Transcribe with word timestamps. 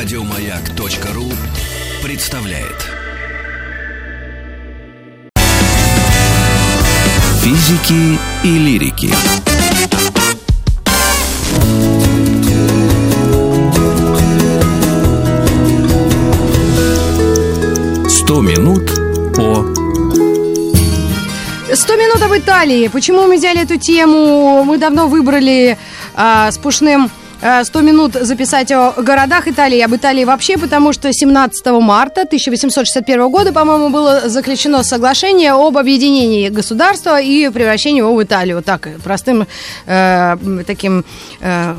Радиомаяк.ру 0.00 1.24
представляет. 2.04 2.86
Физики 7.42 8.16
и 8.44 8.58
лирики. 8.58 9.12
Сто 18.08 18.40
минут 18.40 18.84
по 19.34 19.66
100 21.74 21.96
минут 21.96 22.22
об 22.22 22.36
Италии. 22.36 22.86
Почему 22.86 23.26
мы 23.26 23.36
взяли 23.36 23.62
эту 23.62 23.76
тему? 23.78 24.62
Мы 24.62 24.78
давно 24.78 25.08
выбрали 25.08 25.76
а, 26.14 26.52
с 26.52 26.58
Пушным 26.58 27.10
100 27.40 27.80
минут 27.82 28.14
записать 28.14 28.72
о 28.72 28.92
городах 28.96 29.46
Италии, 29.48 29.80
об 29.80 29.94
Италии 29.94 30.24
вообще, 30.24 30.58
потому 30.58 30.92
что 30.92 31.12
17 31.12 31.66
марта 31.66 32.22
1861 32.22 33.30
года, 33.30 33.52
по-моему, 33.52 33.90
было 33.90 34.28
заключено 34.28 34.82
соглашение 34.82 35.52
об 35.52 35.76
объединении 35.76 36.48
государства 36.48 37.20
и 37.20 37.48
превращении 37.48 37.98
его 37.98 38.14
в 38.14 38.22
Италию. 38.22 38.62
Так, 38.62 38.88
простым 39.04 39.46
э, 39.86 40.36
таким... 40.66 41.04
Э, 41.40 41.74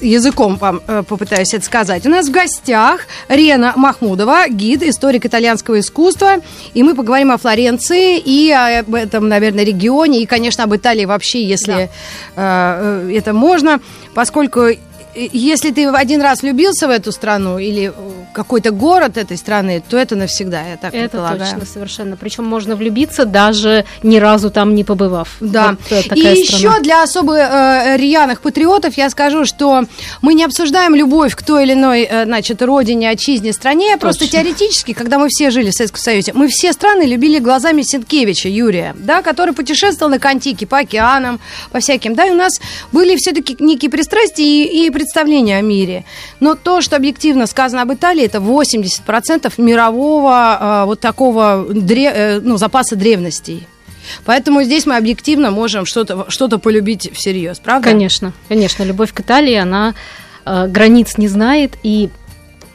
языком 0.00 0.56
вам 0.56 0.80
э, 0.86 1.02
попытаюсь 1.06 1.54
это 1.54 1.64
сказать. 1.64 2.06
У 2.06 2.08
нас 2.08 2.28
в 2.28 2.30
гостях 2.30 3.06
Рена 3.28 3.72
Махмудова, 3.76 4.48
гид, 4.48 4.82
историк 4.82 5.26
итальянского 5.26 5.80
искусства. 5.80 6.36
И 6.74 6.82
мы 6.82 6.94
поговорим 6.94 7.32
о 7.32 7.38
Флоренции 7.38 8.18
и 8.18 8.50
об 8.50 8.94
этом, 8.94 9.28
наверное, 9.28 9.64
регионе. 9.64 10.22
И, 10.22 10.26
конечно, 10.26 10.64
об 10.64 10.74
Италии 10.74 11.04
вообще, 11.04 11.42
если 11.44 11.84
э, 11.84 11.88
э, 12.36 13.12
это 13.16 13.32
можно. 13.32 13.80
Поскольку 14.14 14.68
если 15.14 15.70
ты 15.70 15.86
один 15.88 16.22
раз 16.22 16.42
влюбился 16.42 16.86
в 16.86 16.90
эту 16.90 17.12
страну 17.12 17.58
или 17.58 17.92
какой-то 18.32 18.70
город 18.70 19.16
этой 19.16 19.36
страны, 19.36 19.82
то 19.86 19.96
это 19.96 20.16
навсегда, 20.16 20.62
я 20.62 20.76
так 20.76 20.94
Это 20.94 21.02
предполагаю. 21.10 21.40
точно, 21.50 21.66
совершенно. 21.66 22.16
Причем 22.16 22.44
можно 22.44 22.76
влюбиться, 22.76 23.24
даже 23.24 23.84
ни 24.02 24.16
разу 24.16 24.50
там 24.50 24.74
не 24.74 24.84
побывав. 24.84 25.28
Да. 25.40 25.76
Вот, 25.90 26.04
И 26.06 26.08
такая 26.08 26.34
еще 26.34 26.56
страна. 26.58 26.80
для 26.80 27.02
особо 27.02 27.36
э, 27.36 27.96
рьяных 27.98 28.40
патриотов 28.40 28.96
я 28.96 29.10
скажу, 29.10 29.44
что 29.44 29.84
мы 30.22 30.34
не 30.34 30.44
обсуждаем 30.44 30.94
любовь 30.94 31.34
к 31.34 31.42
той 31.42 31.64
или 31.64 31.72
иной, 31.74 32.02
э, 32.02 32.24
значит, 32.24 32.62
родине, 32.62 33.10
отчизне, 33.10 33.52
стране. 33.52 33.96
Просто 33.98 34.24
Точно. 34.24 34.38
теоретически, 34.38 34.92
когда 34.94 35.18
мы 35.18 35.28
все 35.28 35.50
жили 35.50 35.70
в 35.70 35.74
Советском 35.74 36.00
Союзе, 36.00 36.32
мы 36.34 36.48
все 36.48 36.72
страны 36.72 37.02
любили 37.02 37.38
глазами 37.38 37.82
Сенкевича 37.82 38.48
Юрия, 38.48 38.94
да, 38.98 39.20
который 39.22 39.52
путешествовал 39.54 40.10
на 40.10 40.18
Контике 40.18 40.66
по 40.66 40.78
океанам, 40.78 41.40
по 41.70 41.80
всяким, 41.80 42.14
да, 42.14 42.26
и 42.26 42.30
у 42.30 42.36
нас 42.36 42.60
были 42.92 43.16
все-таки 43.16 43.56
некие 43.60 43.90
пристрастия 43.90 44.44
и, 44.44 44.86
и 44.86 44.90
представления 45.02 45.58
о 45.58 45.62
мире. 45.62 46.04
Но 46.40 46.54
то, 46.54 46.80
что 46.80 46.96
объективно 46.96 47.46
сказано 47.46 47.82
об 47.82 47.92
Италии, 47.92 48.24
это 48.24 48.38
80% 48.38 49.52
мирового 49.58 50.58
э, 50.60 50.86
вот 50.86 51.00
такого 51.00 51.66
дре- 51.68 52.12
э, 52.14 52.40
ну, 52.40 52.56
запаса 52.56 52.96
древностей. 52.96 53.66
Поэтому 54.24 54.62
здесь 54.62 54.86
мы 54.86 54.96
объективно 54.96 55.50
можем 55.50 55.86
что-то 55.86 56.26
что 56.28 56.48
полюбить 56.58 57.10
всерьез, 57.12 57.58
правда? 57.58 57.88
Конечно, 57.88 58.32
конечно. 58.48 58.84
Любовь 58.84 59.12
к 59.12 59.20
Италии, 59.20 59.54
она 59.54 59.94
э, 60.44 60.66
границ 60.68 61.18
не 61.18 61.28
знает, 61.28 61.76
и 61.82 62.08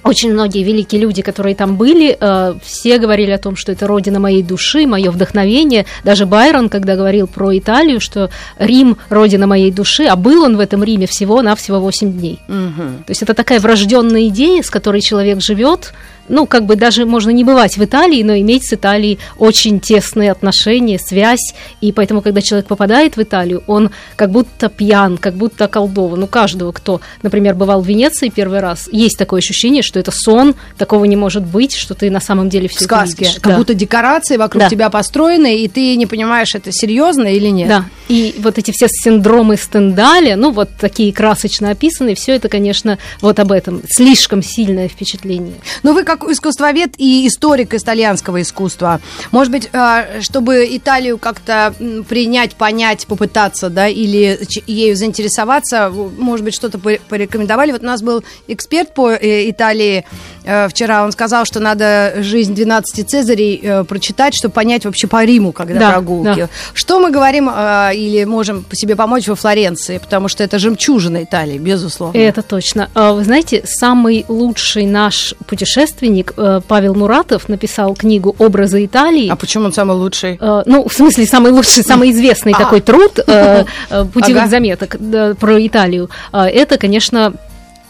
очень 0.04 0.32
многие 0.32 0.64
великие 0.64 1.02
люди, 1.02 1.22
которые 1.22 1.56
там 1.56 1.76
были, 1.76 2.18
э, 2.20 2.54
все 2.64 2.98
говорили 2.98 3.32
о 3.32 3.38
том, 3.38 3.56
что 3.56 3.72
это 3.72 3.88
родина 3.88 4.20
моей 4.20 4.44
души, 4.44 4.88
мое 4.88 5.12
вдохновение. 5.12 5.86
Даже 6.04 6.26
Байрон, 6.26 6.70
когда 6.70 6.96
говорил 6.96 7.28
про 7.28 7.58
Италию, 7.58 8.00
что 8.00 8.30
Рим– 8.58 8.98
родина 9.10 9.48
моей 9.48 9.72
души, 9.72 10.06
а 10.06 10.16
был 10.16 10.44
он 10.44 10.58
в 10.58 10.60
этом 10.60 10.84
Риме 10.84 11.08
всего-навсего 11.08 11.80
8 11.80 12.14
дней. 12.14 12.40
Мгм. 12.48 13.04
То 13.06 13.12
есть 13.12 13.22
это 13.22 13.34
такая 13.34 13.60
врожденная 13.60 14.28
идея, 14.28 14.64
с 14.64 14.70
которой 14.70 15.02
человек 15.02 15.42
живет. 15.42 15.94
Ну, 16.30 16.46
как 16.46 16.66
бы 16.66 16.76
даже 16.76 17.06
можно 17.06 17.30
не 17.30 17.44
бывать 17.44 17.78
в 17.78 17.84
Италии, 17.84 18.24
но 18.24 18.36
иметь 18.38 18.68
с 18.68 18.74
Италией 18.74 19.20
очень 19.38 19.80
тесные 19.80 20.32
отношения, 20.32 21.00
связь. 21.00 21.54
И 21.82 21.92
поэтому, 21.92 22.22
когда 22.22 22.42
человек 22.42 22.68
попадает 22.68 23.18
в 23.18 23.22
Италию, 23.22 23.64
он 23.68 23.92
как 24.16 24.32
будто 24.32 24.70
пьян, 24.70 25.18
как 25.18 25.36
будто 25.36 25.66
околдован. 25.66 26.24
У 26.24 26.28
каждого, 26.28 26.72
кто, 26.72 27.02
например, 27.22 27.56
бывал 27.56 27.82
в 27.82 27.88
Венеции 27.88 28.30
первый 28.30 28.60
раз, 28.60 28.90
есть 28.92 29.18
такое 29.18 29.40
ощущение, 29.40 29.82
что 29.84 30.00
это 30.00 30.12
сон, 30.12 30.56
такого 30.78 31.06
не 31.06 31.16
может 31.16 31.46
быть, 31.46 31.74
что 31.76 31.94
ты 31.94 32.10
на 32.10 32.20
самом 32.20 32.50
деле 32.50 32.68
все 32.68 32.84
сказке. 32.84 33.30
Как 33.42 33.58
будто 33.58 33.74
декорации 33.74 34.38
вокруг 34.38 34.64
Да. 34.64 34.70
тебя 34.70 34.90
построены, 34.90 35.60
и 35.60 35.68
ты 35.68 35.96
не 35.96 36.06
понимаешь, 36.06 36.56
это 36.56 36.72
серьезно 36.72 37.28
или 37.28 37.48
нет. 37.48 37.70
Да, 37.70 37.86
и 38.08 38.36
вот 38.40 38.58
эти 38.58 38.72
все 38.72 38.88
синдромы 38.90 39.58
Стендаля, 39.58 40.36
ну 40.36 40.52
вот 40.52 40.70
такие 40.80 41.14
красочно 41.14 41.72
описаны, 41.72 42.16
все 42.16 42.36
это, 42.36 42.50
конечно, 42.50 42.98
вот 43.22 43.40
об 43.40 43.52
этом. 43.52 43.82
Слишком 43.90 44.42
сильное 44.44 44.88
впечатление. 44.88 45.56
Но 45.84 45.94
вы 45.94 46.04
как 46.04 46.17
искусствовед 46.24 46.92
и 46.98 47.28
историк 47.28 47.74
итальянского 47.74 48.42
искусства, 48.42 49.00
может 49.32 49.52
быть, 49.52 49.70
а, 49.74 50.06
чтобы 50.22 50.68
Италию 50.70 51.18
как-то 51.18 51.74
принять, 52.08 52.56
понять, 52.56 53.06
попытаться, 53.08 53.70
да, 53.70 53.88
или 53.88 54.40
ею 54.68 54.96
заинтересоваться, 54.96 55.90
может 55.90 56.44
быть, 56.46 56.54
что-то 56.56 56.80
пор- 56.80 57.00
порекомендовали. 57.10 57.72
Вот 57.72 57.82
у 57.84 57.86
нас 57.86 58.02
был 58.02 58.24
эксперт 58.48 58.94
по 58.94 59.12
э, 59.12 59.50
Италии 59.50 60.06
э, 60.44 60.68
вчера, 60.70 61.04
он 61.04 61.12
сказал, 61.12 61.46
что 61.46 61.60
надо 61.60 62.16
«Жизнь 62.20 62.54
12 62.56 63.10
Цезарей» 63.10 63.60
э, 63.62 63.84
прочитать, 63.84 64.34
чтобы 64.36 64.54
понять 64.54 64.86
вообще 64.86 65.08
по 65.08 65.24
Риму, 65.24 65.52
когда 65.52 65.80
Да, 65.80 65.92
прогулки. 65.92 66.42
да. 66.42 66.50
Что 66.74 67.00
мы 67.00 67.12
говорим 67.12 67.50
э, 67.54 67.92
или 67.96 68.24
можем 68.26 68.66
себе 68.74 68.96
помочь 68.96 69.28
во 69.28 69.36
Флоренции, 69.36 69.98
потому 69.98 70.28
что 70.28 70.44
это 70.44 70.60
жемчужина 70.60 71.24
Италии, 71.24 71.58
безусловно. 71.58 72.18
Это 72.18 72.42
точно. 72.42 72.90
А 72.94 73.14
Вы 73.14 73.24
знаете, 73.24 73.64
самый 73.66 74.26
лучший 74.28 74.86
наш 74.86 75.34
путешественник 75.48 76.07
э, 76.38 76.62
Павел 76.68 76.96
Муратов 76.96 77.50
написал 77.50 77.94
книгу 77.96 78.36
«Образы 78.40 78.86
Италии». 78.86 79.30
А 79.30 79.36
почему 79.36 79.66
он 79.66 79.74
самый 79.74 79.96
лучший? 79.96 80.38
Э, 80.40 80.64
Ну, 80.66 80.88
в 80.88 80.94
смысле, 80.94 81.26
самый 81.26 81.52
лучший, 81.52 81.84
самый 81.84 82.12
известный 82.12 82.54
А. 82.54 82.58
такой 82.58 82.82
труд 82.82 83.20
э, 83.26 83.66
путевых 84.14 84.44
Ага. 84.44 84.50
заметок 84.50 84.96
про 85.40 85.66
Италию. 85.68 86.10
Это, 86.32 86.78
конечно, 86.78 87.34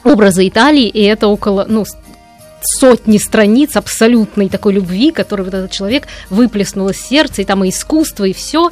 образы 0.04 0.48
Италии, 0.48 0.88
и 0.88 1.04
это 1.04 1.28
около, 1.28 1.66
ну, 1.68 1.86
сотни 2.62 3.18
страниц 3.18 3.76
абсолютной 3.76 4.50
такой 4.50 4.74
любви, 4.74 5.12
которую 5.12 5.46
вот 5.46 5.54
этот 5.54 5.72
человек 5.72 6.08
выплеснул 6.30 6.90
из 6.90 6.98
сердца, 7.00 7.42
и 7.42 7.46
там 7.46 7.64
и 7.64 7.70
искусство, 7.70 8.26
и 8.26 8.34
все. 8.34 8.70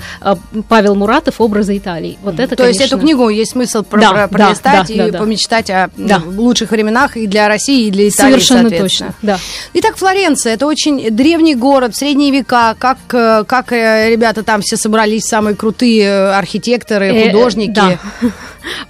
Павел 0.67 0.95
Муратов 0.95 1.39
«Образы 1.39 1.77
Италии». 1.77 2.17
Вот 2.23 2.39
это, 2.39 2.55
То 2.55 2.65
есть 2.67 2.79
конечно, 2.79 2.95
эту 2.95 3.03
книгу 3.03 3.29
есть 3.29 3.51
смысл 3.51 3.83
про- 3.83 4.01
Да, 4.01 4.09
про- 4.09 4.17
да, 4.17 4.27
пролистать 4.27 4.87
да, 4.87 4.93
и 4.93 4.97
да, 4.97 5.09
да. 5.11 5.19
помечтать 5.19 5.69
о 5.69 5.89
Да. 5.97 6.21
лучших 6.25 6.71
временах 6.71 7.15
и 7.17 7.27
для 7.27 7.47
России, 7.47 7.87
и 7.87 7.91
для 7.91 8.09
Италии, 8.09 8.31
Совершенно 8.33 8.69
точно, 8.69 9.13
да. 9.21 9.39
Итак, 9.73 9.97
Флоренция– 9.97 10.53
это 10.55 10.65
очень 10.65 11.11
древний 11.11 11.55
город, 11.55 11.95
средние 11.95 12.31
века. 12.31 12.75
Как, 12.79 12.97
э, 13.13 13.43
как 13.47 13.71
э, 13.71 14.09
ребята 14.11 14.43
там 14.43 14.61
все 14.61 14.77
собрались, 14.77 15.25
самые 15.25 15.55
крутые 15.55 16.03
э, 16.03 16.31
архитекторы, 16.33 17.05
Э, 17.07 17.27
художники, 17.31 17.71
да. 17.73 17.99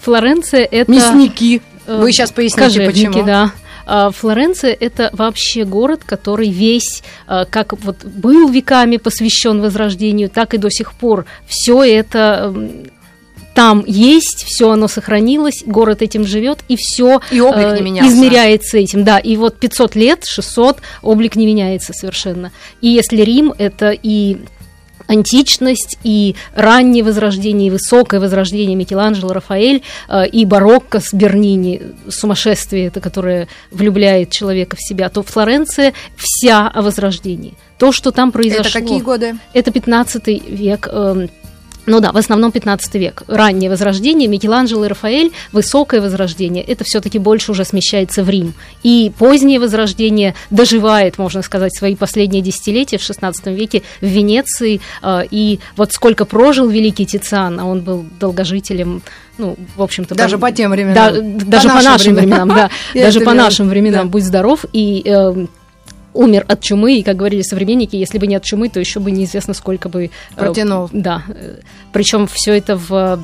Флоренция 0.01 0.63
это... 0.63 0.91
мясники. 0.91 1.61
Вы 1.88 2.11
сейчас 2.11 2.31
поясните, 2.31 2.85
почему. 2.85 3.23
да. 3.23 3.51
А, 3.85 4.12
Флоренция 4.12 4.75
это 4.79 5.09
вообще 5.13 5.66
город, 5.66 6.01
который 6.06 6.50
весь, 6.50 7.03
а, 7.28 7.46
как 7.46 7.73
вот 7.81 8.03
был 8.03 8.50
веками 8.50 8.97
посвящен 8.97 9.62
Возрождению, 9.62 10.29
так 10.29 10.53
и 10.53 10.57
до 10.57 10.69
сих 10.69 10.94
пор 10.94 11.25
все 11.47 11.84
это 11.84 12.53
там 13.56 13.85
есть, 13.88 14.44
все 14.44 14.69
оно 14.69 14.90
сохранилось, 14.90 15.63
город 15.66 16.01
этим 16.01 16.25
живет, 16.25 16.59
и 16.68 16.75
все 16.75 17.22
И 17.31 17.40
облик 17.40 17.73
не 17.75 17.81
менялся. 17.81 18.12
измеряется 18.12 18.78
этим, 18.78 19.06
да. 19.06 19.18
И 19.18 19.38
вот 19.38 19.57
500 19.57 19.96
лет, 19.96 20.25
600, 20.25 20.79
облик 21.02 21.38
не 21.38 21.46
меняется 21.46 21.94
совершенно. 21.94 22.52
И 22.81 22.90
если 22.90 23.22
Рим 23.22 23.53
это 23.57 23.91
и 23.91 24.40
античность, 25.07 25.97
и 26.03 26.35
раннее 26.55 27.03
возрождение, 27.03 27.67
и 27.67 27.71
высокое 27.71 28.19
возрождение 28.19 28.75
Микеланджело, 28.75 29.33
Рафаэль, 29.33 29.83
э, 30.07 30.27
и 30.27 30.46
барокко 30.46 30.99
с 30.99 31.13
Бернини, 31.13 31.81
сумасшествие, 32.09 32.87
это 32.87 33.02
которое 33.02 33.47
влюбляет 33.72 34.31
человека 34.31 34.75
в 34.75 34.81
себя, 34.81 35.09
то 35.09 35.23
Флоренция 35.23 35.93
вся 36.16 36.67
о 36.67 36.81
возрождении. 36.81 37.53
То, 37.78 37.91
что 37.91 38.11
там 38.11 38.31
произошло... 38.31 38.61
Это 38.61 38.72
какие 38.72 39.02
годы? 39.02 39.35
Это 39.53 39.72
15 39.72 40.28
век. 40.28 40.90
Ну 41.85 41.99
да, 41.99 42.11
в 42.11 42.17
основном 42.17 42.52
15 42.52 42.96
век. 42.96 43.23
Раннее 43.28 43.70
возрождение, 43.70 44.28
Микеланджело 44.28 44.85
и 44.85 44.87
Рафаэль, 44.87 45.32
высокое 45.52 46.02
возрождение, 46.02 46.64
это 46.64 46.84
все-таки 46.84 47.20
больше 47.20 47.52
уже 47.52 47.66
смещается 47.66 48.23
в 48.23 48.29
Рим. 48.29 48.53
И 48.84 49.11
позднее 49.17 49.59
возрождение 49.59 50.35
доживает, 50.49 51.17
можно 51.17 51.41
сказать, 51.41 51.76
свои 51.76 51.96
последние 51.96 52.41
десятилетия 52.41 52.97
в 52.97 53.03
16 53.03 53.47
веке 53.47 53.84
в 54.02 54.05
Венеции. 54.05 54.82
э, 55.02 55.23
И 55.32 55.59
вот 55.78 55.93
сколько 55.93 56.26
прожил 56.26 56.67
великий 56.70 57.05
Тициан, 57.05 57.59
а 57.59 57.66
он 57.66 57.82
был 57.82 58.05
долгожителем, 58.20 59.02
ну, 59.37 59.55
в 59.76 59.82
общем-то... 59.82 60.16
Даже 60.16 60.37
по 60.37 60.52
тем 60.52 60.72
временам. 60.72 60.96
Да, 60.96 61.09
По 61.09 61.46
даже 61.46 61.67
по 61.67 61.76
нашим 61.76 61.91
нашим 61.91 62.16
временам. 62.16 62.47
временам, 62.49 62.70
да. 62.93 63.02
Даже 63.02 63.20
по 63.22 63.34
нашим 63.34 63.70
временам, 63.70 64.09
будь 64.09 64.23
здоров. 64.23 64.66
И 64.72 65.02
эм, 65.05 65.49
умер 66.16 66.46
от 66.47 66.62
чумы, 66.62 66.97
и, 66.97 67.03
как 67.03 67.17
говорили 67.17 67.41
современники, 67.41 67.96
если 67.96 68.17
бы 68.17 68.28
не 68.28 68.35
от 68.35 68.44
чумы, 68.44 68.70
то 68.70 68.79
еще 68.79 69.00
бы 69.00 69.12
неизвестно, 69.12 69.53
сколько 69.53 69.90
бы... 69.90 70.06
э, 70.06 70.09
Протянул. 70.35 70.90
Да. 70.91 71.23
Причем 71.91 72.28
все 72.28 72.58
это 72.58 72.76
в 72.76 73.23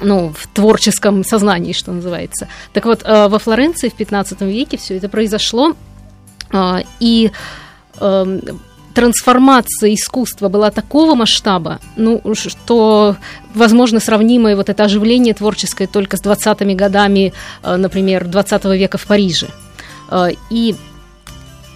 ну, 0.00 0.32
в 0.34 0.46
творческом 0.48 1.24
сознании, 1.24 1.72
что 1.72 1.92
называется. 1.92 2.48
Так 2.72 2.84
вот, 2.84 3.02
э, 3.04 3.28
во 3.28 3.38
Флоренции 3.38 3.88
в 3.88 3.94
15 3.94 4.40
веке 4.42 4.76
все 4.76 4.96
это 4.96 5.08
произошло, 5.08 5.74
э, 6.52 6.82
и 7.00 7.30
эм, 8.00 8.40
трансформация 8.94 9.94
искусства 9.94 10.48
была 10.48 10.70
такого 10.70 11.14
масштаба, 11.14 11.78
ну, 11.96 12.20
что, 12.34 13.16
возможно, 13.54 14.00
сравнимое 14.00 14.56
вот 14.56 14.68
это 14.68 14.84
оживление 14.84 15.34
творческое 15.34 15.86
только 15.86 16.16
с 16.16 16.22
20-ми 16.22 16.74
годами, 16.74 17.32
э, 17.62 17.76
например, 17.76 18.26
20 18.26 18.64
века 18.64 18.98
в 18.98 19.06
Париже. 19.06 19.48
И 20.50 20.76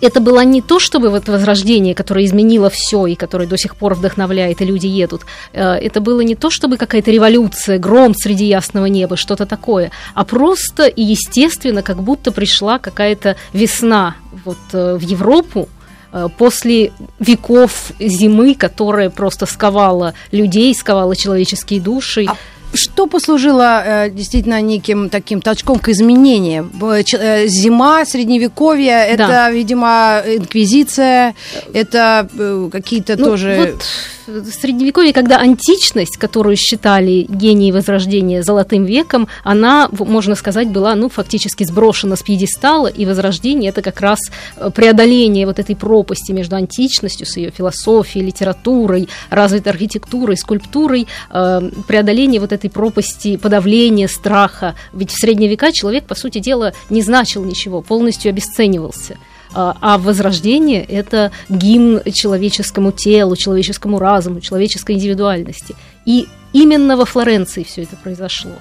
это 0.01 0.21
было 0.21 0.45
не 0.45 0.63
то, 0.63 0.79
чтобы 0.79 1.11
вот 1.11 1.29
возрождение, 1.29 1.95
которое 1.95 2.25
изменило 2.25 2.71
все 2.71 3.07
и 3.07 3.15
которое 3.15 3.47
до 3.47 3.57
сих 3.57 3.77
пор 3.77 3.95
вдохновляет, 3.95 4.61
и 4.61 4.65
люди 4.65 4.87
едут. 4.87 5.23
Э, 5.53 5.75
это 5.75 6.01
было 6.01 6.21
не 6.21 6.35
то, 6.35 6.51
чтобы 6.51 6.77
какая-то 6.77 7.11
революция, 7.11 7.79
гром 7.79 8.15
среди 8.15 8.47
ясного 8.47 8.87
неба, 8.87 9.17
что-то 9.17 9.47
такое, 9.47 9.91
а 10.15 10.25
просто 10.25 10.87
и 10.87 11.03
естественно, 11.03 11.83
как 11.83 12.03
будто 12.03 12.33
пришла 12.33 12.79
какая-то 12.79 13.37
весна 13.53 14.17
вот 14.45 14.59
э, 14.73 14.97
в 14.97 15.01
Европу, 15.01 15.69
э, 16.13 16.29
после 16.37 16.93
веков 17.19 17.93
зимы, 17.99 18.55
которая 18.55 19.11
просто 19.11 19.47
сковала 19.47 20.15
людей, 20.33 20.75
сковала 20.75 21.17
человеческие 21.17 21.81
души. 21.81 22.27
А 22.29 22.37
что 22.77 23.07
послужило 23.07 23.83
э, 23.85 24.11
действительно 24.11 24.61
неким 24.61 25.09
таким 25.09 25.41
толчком 25.41 25.79
к 25.79 25.89
изменениям? 25.89 26.71
Э, 26.83 27.47
зима, 27.47 28.05
средневековье, 28.05 29.07
это, 29.07 29.27
да. 29.27 29.51
видимо, 29.51 30.23
инквизиция, 30.27 31.35
это 31.73 32.29
э, 32.39 32.69
какие-то 32.73 33.17
ну, 33.17 33.25
тоже... 33.25 33.73
Вот 33.73 33.85
в 34.27 34.51
Средневековье, 34.51 35.13
когда 35.13 35.39
античность, 35.39 36.17
которую 36.17 36.57
считали 36.57 37.27
гении 37.29 37.73
Возрождения 37.73 38.43
золотым 38.43 38.85
веком, 38.85 39.29
она, 39.45 39.89
можно 39.91 40.35
сказать, 40.35 40.69
была 40.69 40.95
ну, 40.95 41.09
фактически 41.09 41.65
сброшена 41.65 42.17
с 42.17 42.23
пьедестала, 42.23 42.89
и 42.89 43.07
Возрождение– 43.07 43.69
это 43.71 43.83
как 43.83 44.01
раз 44.01 44.19
э, 44.57 44.71
преодоление 44.71 45.47
вот 45.47 45.59
этой 45.59 45.77
пропасти 45.77 46.33
между 46.33 46.57
античностью 46.57 47.27
с 47.27 47.37
ее 47.37 47.51
философией, 47.51 48.27
литературой, 48.27 49.09
развитой 49.31 49.73
архитектурой, 49.73 50.37
скульптурой, 50.37 51.07
э, 51.31 51.71
преодоление 51.87 52.41
вот 52.41 52.53
этой 52.53 52.71
пропасти 52.71 53.37
подавления 53.37 54.09
страха. 54.09 54.75
Ведь 54.93 55.11
в 55.11 55.19
Средние 55.19 55.51
века 55.51 55.73
человек, 55.73 56.05
по 56.05 56.15
сути 56.15 56.39
дела, 56.39 56.73
не 56.91 57.03
значил 57.03 57.45
ничего, 57.45 57.81
полностью 57.81 58.31
обесценивался. 58.31 59.17
А, 59.59 59.75
а 59.81 59.97
возрождение– 59.97 60.85
это 60.89 61.33
гимн 61.49 62.03
человеческому 62.13 62.93
телу, 62.93 63.37
человеческому 63.37 63.99
разуму, 63.99 64.43
человеческой 64.43 64.97
индивидуальности. 64.97 65.75
И 66.05 66.29
именно 66.57 66.97
во 66.97 67.05
Флоренции 67.05 67.65
все 67.65 67.83
это 67.83 67.97
произошло. 67.97 68.53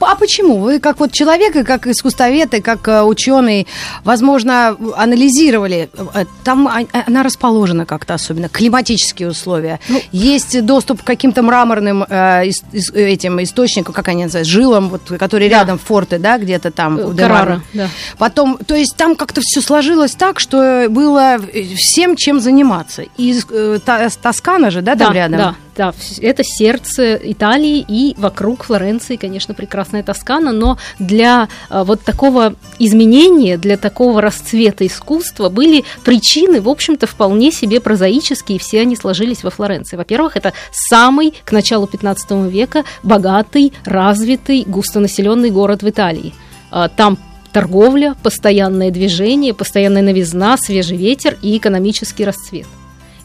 А 0.00 0.16
почему? 0.16 0.58
Вы 0.58 0.80
как 0.80 0.98
вот 0.98 1.12
человек, 1.12 1.54
и 1.56 1.62
как 1.62 1.86
искусствовед, 1.86 2.54
и 2.54 2.60
как 2.60 2.88
э, 2.88 3.02
ученый, 3.02 3.66
возможно, 4.04 4.76
анализировали. 4.96 5.88
Э, 6.14 6.24
там 6.42 6.68
она 7.06 7.22
расположена 7.22 7.86
как-то 7.86 8.14
особенно, 8.14 8.48
климатические 8.48 9.30
условия. 9.30 9.78
Ну, 9.88 10.00
Есть 10.10 10.64
доступ 10.64 11.02
к 11.02 11.06
каким-то 11.06 11.42
мраморным 11.42 12.02
э, 12.02 12.50
этим 12.94 13.40
источникам, 13.42 13.94
как 13.94 14.08
они 14.08 14.24
называются, 14.24 14.52
жилам, 14.52 14.88
вот, 14.88 15.02
которые 15.18 15.48
да. 15.48 15.58
рядом 15.58 15.78
форты, 15.78 16.18
да, 16.18 16.38
где-то 16.38 16.72
там. 16.72 16.98
Э, 16.98 17.14
Карара, 17.14 17.62
да. 17.72 17.88
Потом, 18.18 18.58
то 18.58 18.74
есть 18.74 18.96
там 18.96 19.14
как-то 19.14 19.40
все 19.44 19.60
сложилось 19.60 20.16
так, 20.16 20.40
что 20.40 20.86
было 20.88 21.38
всем 21.76 22.16
чем 22.16 22.40
заниматься. 22.40 23.04
И 23.16 23.40
э, 23.50 23.78
Тоскана 24.22 24.70
же, 24.70 24.82
да, 24.82 24.96
там 24.96 25.08
да, 25.08 25.14
рядом? 25.14 25.38
Да, 25.38 25.54
да, 25.76 25.92
это 26.20 26.42
сердце 26.42 27.18
Италии 27.22 27.84
и 27.86 28.14
вокруг 28.16 28.64
Флоренции, 28.64 29.16
конечно, 29.16 29.52
прекрасная 29.52 30.02
Тоскана, 30.02 30.52
но 30.52 30.78
для 30.98 31.48
а, 31.68 31.84
вот 31.84 32.02
такого 32.02 32.54
изменения, 32.78 33.58
для 33.58 33.76
такого 33.76 34.20
расцвета 34.20 34.86
искусства 34.86 35.50
были 35.50 35.84
причины, 36.04 36.60
в 36.60 36.68
общем-то, 36.68 37.06
вполне 37.06 37.52
себе 37.52 37.80
прозаические, 37.80 38.56
и 38.56 38.58
все 38.58 38.80
они 38.80 38.96
сложились 38.96 39.44
во 39.44 39.50
Флоренции. 39.50 39.96
Во-первых, 39.96 40.36
это 40.36 40.54
самый 40.72 41.34
к 41.44 41.52
началу 41.52 41.86
15 41.86 42.50
века 42.50 42.84
богатый, 43.02 43.72
развитый, 43.84 44.64
густонаселенный 44.66 45.50
город 45.50 45.82
в 45.82 45.90
Италии. 45.90 46.32
А, 46.70 46.88
там 46.88 47.18
торговля, 47.52 48.14
постоянное 48.22 48.90
движение, 48.90 49.54
постоянная 49.54 50.02
новизна, 50.02 50.56
свежий 50.56 50.96
ветер 50.96 51.36
и 51.42 51.56
экономический 51.56 52.24
расцвет. 52.24 52.66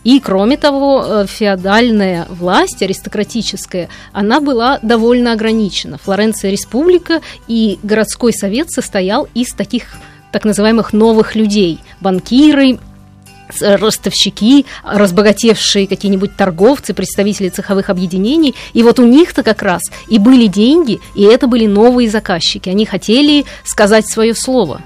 И, 0.03 0.19
кроме 0.19 0.57
того, 0.57 1.03
э, 1.06 1.25
феодальная 1.27 2.25
власть, 2.30 2.81
аристократическая, 2.81 3.89
она 4.12 4.39
была 4.39 4.80
довольно 4.81 5.33
ограничена. 5.33 5.98
Флоренция 5.98 6.51
республика, 6.51 7.21
и 7.48 7.80
городской 7.83 8.33
совет 8.33 8.71
состоял 8.71 9.27
из 9.33 9.53
таких 9.53 9.98
так 10.31 10.45
называемых 10.45 10.94
новых 10.94 11.36
людей. 11.36 11.80
Банкиры, 12.00 12.80
ростовщики, 13.59 14.65
разбогатевшие 14.83 15.88
какие-нибудь 15.88 16.36
торговцы, 16.36 16.94
представители 16.94 17.50
цеховых 17.50 17.89
объединений. 17.89 18.56
И 18.74 18.81
вот 18.81 19.00
у 19.00 19.06
них-то 19.06 19.44
как 19.44 19.62
раз 19.62 19.81
и 20.07 20.18
были 20.19 20.47
деньги, 20.47 21.00
и 21.15 21.24
это 21.24 21.47
были 21.47 21.65
новые 21.68 22.09
заказчики. 22.09 22.69
Они 22.69 22.86
хотели 22.86 23.45
сказать 23.65 24.07
свое 24.07 24.33
слово 24.33 24.81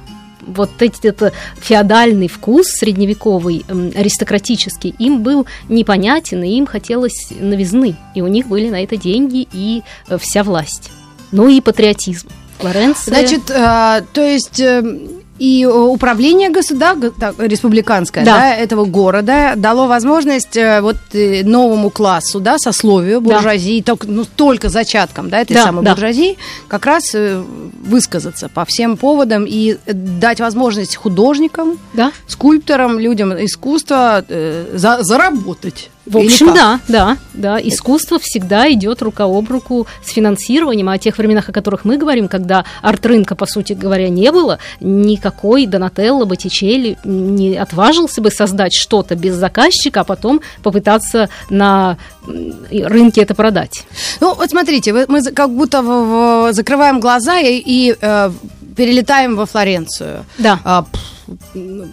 вот 0.46 0.70
эти, 0.80 1.08
это 1.08 1.34
феодальный 1.60 2.28
вкус 2.28 2.68
средневековый, 2.68 3.66
аристократический, 3.96 4.96
им 5.00 5.22
был 5.24 5.46
непонятен, 5.70 6.44
и 6.44 6.58
им 6.58 6.66
хотелось 6.66 7.32
новизны. 7.40 7.96
И 8.14 8.22
у 8.22 8.28
них 8.28 8.48
были 8.48 8.70
на 8.70 8.84
это 8.84 8.98
деньги 8.98 9.48
и 9.52 9.84
э, 10.08 10.18
вся 10.18 10.44
власть. 10.44 10.92
Ну 11.32 11.48
и 11.48 11.62
патриотизм. 11.62 12.30
Флоренция. 12.60 13.14
Значит, 13.14 13.50
э, 13.50 14.04
то 14.14 14.22
есть 14.22 14.60
эм, 14.60 15.25
и 15.40 15.64
э, 15.64 15.68
управление 15.68 16.50
государства, 16.50 17.34
республиканское, 17.38 18.24
да. 18.24 18.38
Да, 18.38 18.56
этого 18.56 18.86
города 18.86 19.54
дало 19.56 19.88
возможность 19.88 20.56
э, 20.56 20.82
вот 20.82 20.98
э, 21.14 21.44
новому 21.44 21.90
классу, 21.90 22.40
да, 22.40 22.58
сословию 22.58 23.20
буржуазии, 23.22 23.80
да. 23.80 23.86
только, 23.86 24.08
ну, 24.08 24.26
только 24.26 24.70
зачатком, 24.70 25.30
да, 25.30 25.42
этой 25.42 25.54
да, 25.54 25.64
самой 25.64 25.84
да. 25.84 25.92
буржуазии, 25.92 26.38
как 26.68 26.86
раз 26.86 27.14
высказаться 27.14 28.50
по 28.50 28.66
всем 28.66 28.98
поводам 28.98 29.46
и 29.48 29.78
дать 29.86 30.40
возможность 30.40 30.96
художникам, 30.96 31.80
да. 31.94 32.12
скульпторам, 32.28 33.00
людям 33.00 33.34
искусства 33.34 34.24
за, 34.28 35.00
заработать. 35.02 35.90
В 36.06 36.18
общем, 36.18 36.54
да, 36.54 36.80
да, 36.88 37.18
да. 37.34 37.60
Искусство 37.60 38.20
всегда 38.20 38.72
идет 38.72 39.02
рука 39.02 39.26
об 39.26 39.50
руку 39.50 39.88
с 40.04 40.12
финансированием, 40.12 40.90
а 40.90 40.94
о 40.94 40.98
тех 40.98 41.18
временах, 41.18 41.50
о 41.50 41.52
которых 41.52 41.84
мы 41.84 41.98
говорим, 41.98 42.28
когда 42.28 42.64
арт-рынка, 42.82 43.36
по 43.36 43.46
сути 43.48 43.74
говоря, 43.74 44.10
не 44.10 44.32
было, 44.32 44.60
никакой 44.80 45.66
Донателло, 45.66 46.26
Боттичелли 46.26 46.98
не 47.04 47.56
отважился 47.56 48.22
бы 48.22 48.30
создать 48.30 48.74
что-то 48.74 49.16
без 49.16 49.36
заказчика, 49.36 50.02
а 50.02 50.04
потом 50.04 50.42
попытаться 50.62 51.30
на 51.50 51.98
рынке 52.28 53.22
это 53.22 53.34
продать. 53.34 53.84
Ну, 54.20 54.36
вот 54.36 54.50
смотрите, 54.50 54.94
мы 55.08 55.24
как 55.24 55.50
будто 55.52 55.82
в, 55.82 56.50
в, 56.50 56.54
закрываем 56.54 57.00
глаза 57.00 57.40
и, 57.40 57.62
и 57.66 57.96
э, 58.00 58.32
перелетаем 58.76 59.36
во 59.36 59.46
Флоренцию. 59.46 60.26
Да. 60.38 60.60
А, 60.64 60.86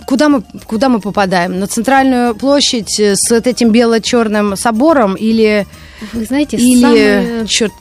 куда 0.07 0.29
мы, 0.29 0.43
куда 0.67 0.89
мы 0.89 1.01
попадаем? 1.01 1.59
На 1.59 1.67
центральную 1.67 2.35
площадь 2.35 3.01
с 3.01 3.31
вот 3.31 3.47
этим 3.47 3.71
бело-черным 3.71 4.57
собором 4.57 5.15
или... 5.15 5.67
Вы 6.13 6.25
знаете, 6.25 6.57
или, 6.57 6.83
самое... 6.83 7.47
черт, 7.47 7.73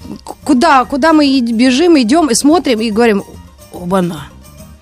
куда, 0.43 0.85
куда 0.85 1.13
мы 1.13 1.41
бежим, 1.41 1.99
идем 1.99 2.29
и 2.29 2.35
смотрим 2.35 2.79
и 2.79 2.91
говорим, 2.91 3.23
оба-на. 3.73 4.27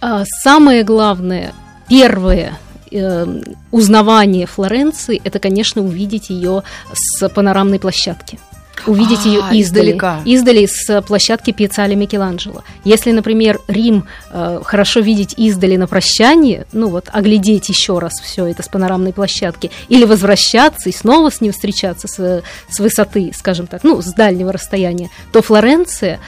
А, 0.01 0.23
самое 0.43 0.83
главное, 0.83 1.53
первое 1.87 2.59
э, 2.91 3.41
узнавание 3.71 4.45
Флоренции, 4.45 5.21
это, 5.23 5.39
конечно, 5.39 5.81
увидеть 5.81 6.29
ее 6.29 6.63
с 6.93 7.27
панорамной 7.29 7.79
площадки 7.79 8.39
увидеть 8.85 9.25
а, 9.25 9.29
ее 9.29 9.39
издали, 9.51 9.61
издалека. 9.61 10.21
издали 10.25 10.65
с 10.65 11.01
площадки 11.01 11.51
Пьяцали 11.51 11.95
Микеланджело. 11.95 12.63
Если, 12.83 13.11
например, 13.11 13.59
Рим 13.67 14.05
э, 14.31 14.61
хорошо 14.63 14.99
видеть 14.99 15.33
издали 15.37 15.75
на 15.75 15.87
прощание, 15.87 16.65
ну 16.71 16.89
вот, 16.89 17.09
оглядеть 17.11 17.69
еще 17.69 17.99
раз 17.99 18.13
все 18.21 18.45
это 18.45 18.63
с 18.63 18.67
панорамной 18.67 19.13
площадки, 19.13 19.71
или 19.87 20.05
возвращаться 20.05 20.89
и 20.89 20.93
снова 20.93 21.29
с 21.29 21.41
ним 21.41 21.51
встречаться 21.51 22.07
с, 22.07 22.43
с 22.69 22.79
высоты, 22.79 23.31
скажем 23.35 23.67
так, 23.67 23.83
ну, 23.83 24.01
с 24.01 24.13
дальнего 24.13 24.51
расстояния, 24.51 25.09
то 25.31 25.41
Флоренция 25.41 26.19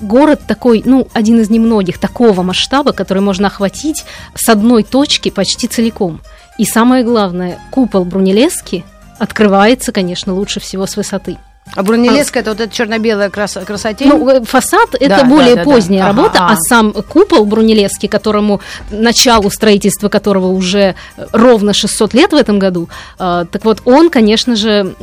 город 0.00 0.42
такой, 0.46 0.82
ну, 0.84 1.08
один 1.12 1.40
из 1.40 1.50
немногих 1.50 1.98
такого 1.98 2.42
масштаба, 2.42 2.92
который 2.92 3.22
можно 3.22 3.48
охватить 3.48 4.04
с 4.34 4.48
одной 4.48 4.82
точки 4.82 5.30
почти 5.30 5.66
целиком. 5.66 6.20
И 6.58 6.64
самое 6.64 7.02
главное, 7.02 7.58
купол 7.70 8.04
Брунеллески 8.04 8.84
открывается, 9.18 9.92
конечно, 9.92 10.34
лучше 10.34 10.60
всего 10.60 10.86
с 10.86 10.96
высоты. 10.96 11.38
А 11.74 11.82
Брунеллеская 11.82 12.42
это 12.42 12.50
вот 12.50 12.60
эта 12.60 12.74
черно-белая 12.74 13.30
крас 13.30 13.56
красотень? 13.64 14.08
Ну, 14.08 14.28
э, 14.28 14.42
фасад 14.42 14.94
это 14.94 15.18
Да, 15.20 15.24
более 15.24 15.56
да, 15.56 15.62
поздняя 15.62 16.02
да. 16.02 16.08
Работа, 16.08 16.38
ага. 16.44 16.52
а 16.52 16.56
сам 16.56 16.92
купол 16.92 17.46
Брунеллески, 17.46 18.08
которому 18.08 18.60
началу 18.90 19.48
строительства 19.48 20.08
которого 20.08 20.48
уже 20.48 20.94
э, 21.16 21.26
ровно 21.32 21.72
600 21.72 22.14
лет 22.14 22.32
в 22.32 22.36
этом 22.36 22.58
году, 22.58 22.88
э, 23.18 23.46
так 23.50 23.64
вот 23.64 23.80
он, 23.86 24.10
конечно 24.10 24.54
же, 24.54 24.94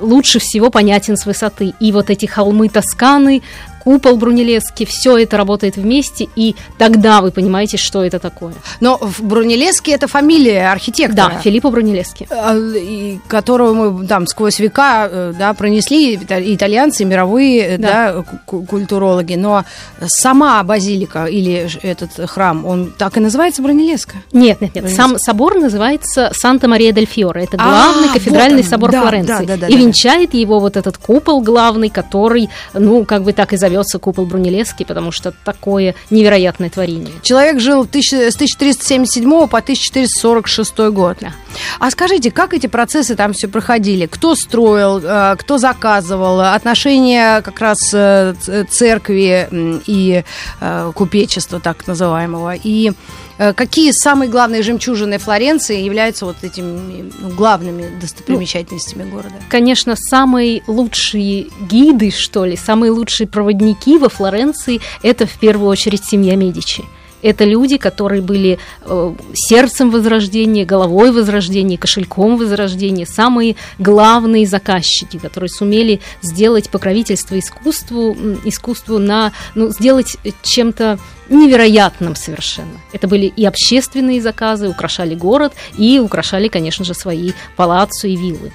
лучше 0.00 0.38
всего 0.38 0.70
понятен 0.70 1.16
с 1.16 1.26
высоты. 1.26 1.72
И 1.80 1.90
вот 1.90 2.10
эти 2.10 2.26
холмы 2.26 2.68
Тосканы, 2.68 3.42
купол 3.82 4.16
Брунеллески, 4.16 4.84
все 4.84 5.16
это 5.18 5.36
работает 5.36 5.76
вместе, 5.76 6.28
и 6.36 6.54
тогда 6.78 7.20
вы 7.20 7.30
понимаете, 7.32 7.76
что 7.76 8.04
это 8.04 8.18
такое. 8.18 8.54
Но 8.80 8.96
в 9.00 9.22
Брунеллески 9.22 9.90
это 9.90 10.06
фамилия 10.06 10.70
архитектора. 10.70 11.32
Да, 11.34 11.40
Филиппо 11.40 11.70
Брунеллески. 11.70 12.26
а, 12.30 12.54
и 12.56 13.18
которую 13.28 13.74
мы 13.74 14.06
там 14.06 14.26
сквозь 14.26 14.58
века 14.60 15.08
э, 15.10 15.32
да, 15.38 15.52
пронесли 15.54 16.14
ита- 16.16 16.40
итальянцы, 16.54 17.04
мировые 17.04 17.60
э, 17.74 17.78
Да. 17.78 18.12
да, 18.12 18.22
ку- 18.46 18.64
культурологи. 18.64 19.34
Но 19.34 19.64
сама 20.06 20.62
базилика 20.62 21.24
или 21.26 21.68
этот 21.82 22.30
храм, 22.30 22.64
он 22.64 22.92
так 22.96 23.16
и 23.16 23.20
называется 23.20 23.62
Брунеллеска? 23.62 24.16
Нет, 24.32 24.60
нет, 24.60 24.74
нет. 24.74 24.90
Сам 24.90 25.18
собор 25.18 25.56
называется 25.56 26.30
Санта-Мария-дель-Фьоре. 26.34 27.44
Это 27.44 27.56
А, 27.58 27.64
главный 27.68 28.08
вот 28.08 28.12
кафедральный 28.12 28.62
он, 28.62 28.68
собор 28.68 28.90
да, 28.90 29.00
Флоренции. 29.02 29.44
да, 29.46 29.56
да, 29.56 29.56
да, 29.56 29.66
и 29.68 29.72
да. 29.72 29.78
венчает 29.78 30.34
его 30.34 30.60
вот 30.60 30.76
этот 30.76 30.98
купол 30.98 31.40
главный, 31.42 31.88
который, 31.88 32.48
ну, 32.74 33.04
как 33.04 33.22
бы 33.22 33.32
так 33.32 33.52
и 33.52 33.56
зовется 33.72 33.98
купол 33.98 34.26
Брунеллески, 34.26 34.84
потому 34.84 35.12
что 35.12 35.32
такое 35.44 35.94
невероятное 36.10 36.68
творение. 36.68 37.12
Человек 37.22 37.58
жил 37.58 37.86
тысяч- 37.86 38.12
с 38.30 38.36
1377 38.36 39.46
по 39.48 39.58
1446 39.62 40.90
год. 40.90 41.16
Да. 41.20 41.32
А 41.80 41.90
скажите, 41.90 42.30
как 42.30 42.52
эти 42.52 42.66
процессы 42.66 43.14
там 43.16 43.32
все 43.32 43.48
проходили? 43.48 44.04
Кто 44.06 44.34
строил, 44.34 45.00
э, 45.02 45.36
кто 45.38 45.56
заказывал, 45.58 46.40
отношения 46.40 47.40
как 47.40 47.60
раз 47.60 47.78
э, 47.94 48.34
церкви 48.70 49.48
и 49.86 50.22
э, 50.60 50.92
купечества 50.94 51.58
так 51.60 51.86
называемого? 51.86 52.54
И 52.62 52.92
какие 53.36 53.92
самые 53.92 54.30
главные 54.30 54.62
жемчужины 54.62 55.18
Флоренции 55.18 55.80
являются 55.80 56.26
вот 56.26 56.36
этими 56.42 57.12
ну, 57.18 57.30
главными 57.30 57.98
достопримечательностями 58.00 59.08
города? 59.08 59.34
Конечно, 59.48 59.94
самые 59.96 60.62
лучшие 60.66 61.48
гиды, 61.70 62.10
что 62.10 62.44
ли, 62.44 62.56
самые 62.56 62.92
лучшие 62.92 63.26
проводники 63.26 63.98
во 63.98 64.08
Флоренции– 64.08 64.80
это 65.02 65.26
в 65.26 65.38
первую 65.38 65.68
очередь 65.68 66.04
семья 66.04 66.36
Медичи. 66.36 66.84
Это 67.22 67.44
люди, 67.44 67.76
которые 67.76 68.20
были 68.20 68.58
э, 68.82 69.14
сердцем 69.34 69.90
Возрождения, 69.90 70.64
головой 70.64 71.12
Возрождения, 71.12 71.78
кошельком 71.78 72.36
Возрождения, 72.36 73.06
самые 73.06 73.56
главные 73.78 74.46
заказчики, 74.46 75.18
которые 75.18 75.48
сумели 75.48 76.00
сделать 76.20 76.68
покровительство 76.68 77.38
искусству, 77.38 78.16
искусству 78.44 78.98
на, 78.98 79.32
ну, 79.54 79.70
сделать 79.70 80.16
чем-то 80.42 80.98
невероятным 81.28 82.16
совершенно. 82.16 82.80
Это 82.92 83.08
были 83.08 83.26
и 83.26 83.44
общественные 83.44 84.20
заказы, 84.20 84.68
украшали 84.68 85.14
город 85.14 85.52
и 85.78 85.98
украшали, 85.98 86.48
конечно 86.48 86.84
же, 86.84 86.94
свои 86.94 87.32
палаццо 87.56 88.08
и 88.08 88.16
виллы. 88.16 88.52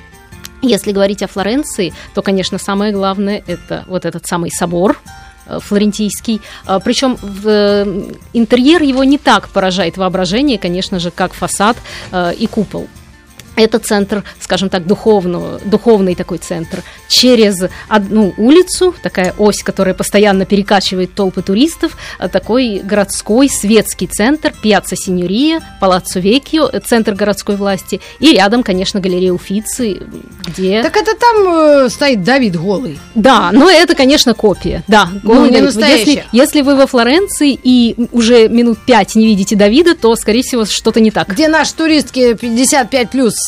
Если 0.61 0.91
говорить 0.91 1.21
о 1.21 1.27
Флоренции, 1.27 1.93
то, 2.15 2.21
конечно, 2.21 2.57
самое 2.57 2.91
главное 2.91 3.43
это 3.47 3.85
вот 3.87 4.05
этот 4.05 4.25
самый 4.25 4.49
собор 4.51 4.99
флорентийский. 5.59 6.41
А, 6.65 6.79
Причем 6.79 7.17
э, 7.43 8.11
интерьер 8.33 8.81
его 8.81 9.03
не 9.03 9.17
так 9.17 9.49
поражает 9.49 9.97
воображение, 9.97 10.57
конечно 10.57 10.99
же, 10.99 11.11
как 11.11 11.33
фасад 11.33 11.77
э, 12.11 12.33
и 12.33 12.47
купол. 12.47 12.87
Это 13.57 13.79
центр, 13.79 14.23
скажем 14.39 14.69
так, 14.69 14.85
духовного, 14.85 15.59
духовный 15.65 16.13
такой 16.13 16.37
центр. 16.37 16.83
Через 17.09 17.63
одну 17.89 18.33
улицу, 18.37 18.93
такая 19.01 19.33
ось, 19.37 19.63
которая 19.63 19.95
постоянно 19.95 20.45
перекачивает 20.45 21.15
толпы 21.15 21.41
туристов, 21.41 21.97
а 22.19 22.27
такой 22.27 22.81
городской 22.83 23.49
светский 23.49 24.05
центр, 24.05 24.53
Пьяцца 24.61 24.95
Синьория, 24.95 25.59
Палаццо 25.81 26.19
Веккио, 26.19 26.69
э, 26.71 26.79
центр 26.81 27.15
городской 27.15 27.55
власти, 27.55 27.99
и 28.19 28.33
рядом, 28.33 28.61
конечно, 28.61 28.99
галерея 28.99 29.33
Уфицы, 29.33 30.01
где... 30.45 30.83
Так 30.83 30.95
это 30.95 31.15
там 31.15 31.47
э, 31.47 31.89
стоит 31.89 32.23
Давид 32.23 32.55
голый. 32.55 32.99
Да, 33.15 33.49
но 33.51 33.71
это, 33.71 33.95
конечно, 33.95 34.35
копия. 34.35 34.83
Да, 34.87 35.09
Ну, 35.23 35.33
голый 35.33 35.49
не 35.49 35.57
Давид. 35.57 35.65
настоящая. 35.65 36.05
Если, 36.05 36.25
если 36.31 36.61
вы 36.61 36.75
во 36.75 36.85
Флоренции 36.85 37.57
и 37.61 37.95
уже 38.11 38.49
минут 38.49 38.77
пять 38.85 39.15
не 39.15 39.25
видите 39.25 39.55
Давида, 39.55 39.95
то, 39.95 40.15
скорее 40.15 40.43
всего, 40.43 40.65
что-то 40.65 40.99
не 40.99 41.09
так. 41.09 41.29
Где 41.29 41.47
наши 41.47 41.73
туристки 41.73 42.35
55 42.35 43.09
плюс 43.09 43.33
э, 43.33 43.46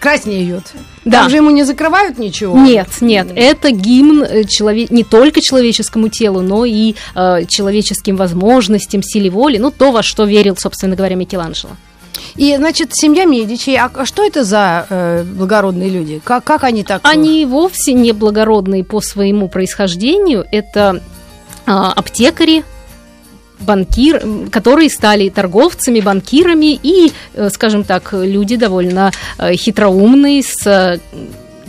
краснеют. 0.00 0.64
Да. 1.04 1.22
Там 1.22 1.30
же 1.30 1.36
ему 1.36 1.50
не 1.50 1.64
закрывают 1.64 2.18
ничего? 2.18 2.58
Нет, 2.58 2.88
нет, 3.00 3.28
это 3.34 3.70
гимн 3.70 4.22
э, 4.22 4.42
челове- 4.44 4.86
не 4.90 5.04
только 5.04 5.40
человеческому 5.40 6.08
телу, 6.08 6.40
но 6.42 6.64
и 6.64 6.94
э, 7.14 7.44
человеческим 7.48 8.16
возможностям, 8.16 9.02
силе 9.02 9.30
воли, 9.30 9.58
ну, 9.58 9.70
то, 9.70 9.90
во 9.92 10.02
что 10.02 10.24
верил, 10.24 10.56
собственно 10.56 10.96
говоря, 10.96 11.16
Микеланджело. 11.16 11.72
И, 12.36 12.54
значит, 12.56 12.90
семья 12.92 13.24
Медичи, 13.24 13.70
а 13.70 14.04
что 14.04 14.24
это 14.24 14.44
за 14.44 14.86
э, 14.88 15.24
благородные 15.24 15.88
люди? 15.88 16.20
Как, 16.24 16.44
как 16.44 16.64
они 16.64 16.82
так... 16.84 17.04
э, 17.04 17.08
Они 17.08 17.46
вовсе 17.46 17.92
не 17.92 18.12
благородные 18.12 18.84
по 18.84 19.00
своему 19.00 19.48
происхождению, 19.48 20.46
это 20.50 21.02
а, 21.66 21.92
аптекари, 21.92 22.64
банкир, 23.60 24.22
которые 24.50 24.90
стали 24.90 25.28
торговцами, 25.28 26.00
банкирами 26.00 26.78
и, 26.82 27.12
э, 27.34 27.50
скажем 27.50 27.84
так, 27.84 28.12
люди 28.12 28.56
довольно 28.56 29.12
э, 29.38 29.54
хитроумные, 29.54 30.42
с 30.42 30.66
э, 30.66 30.98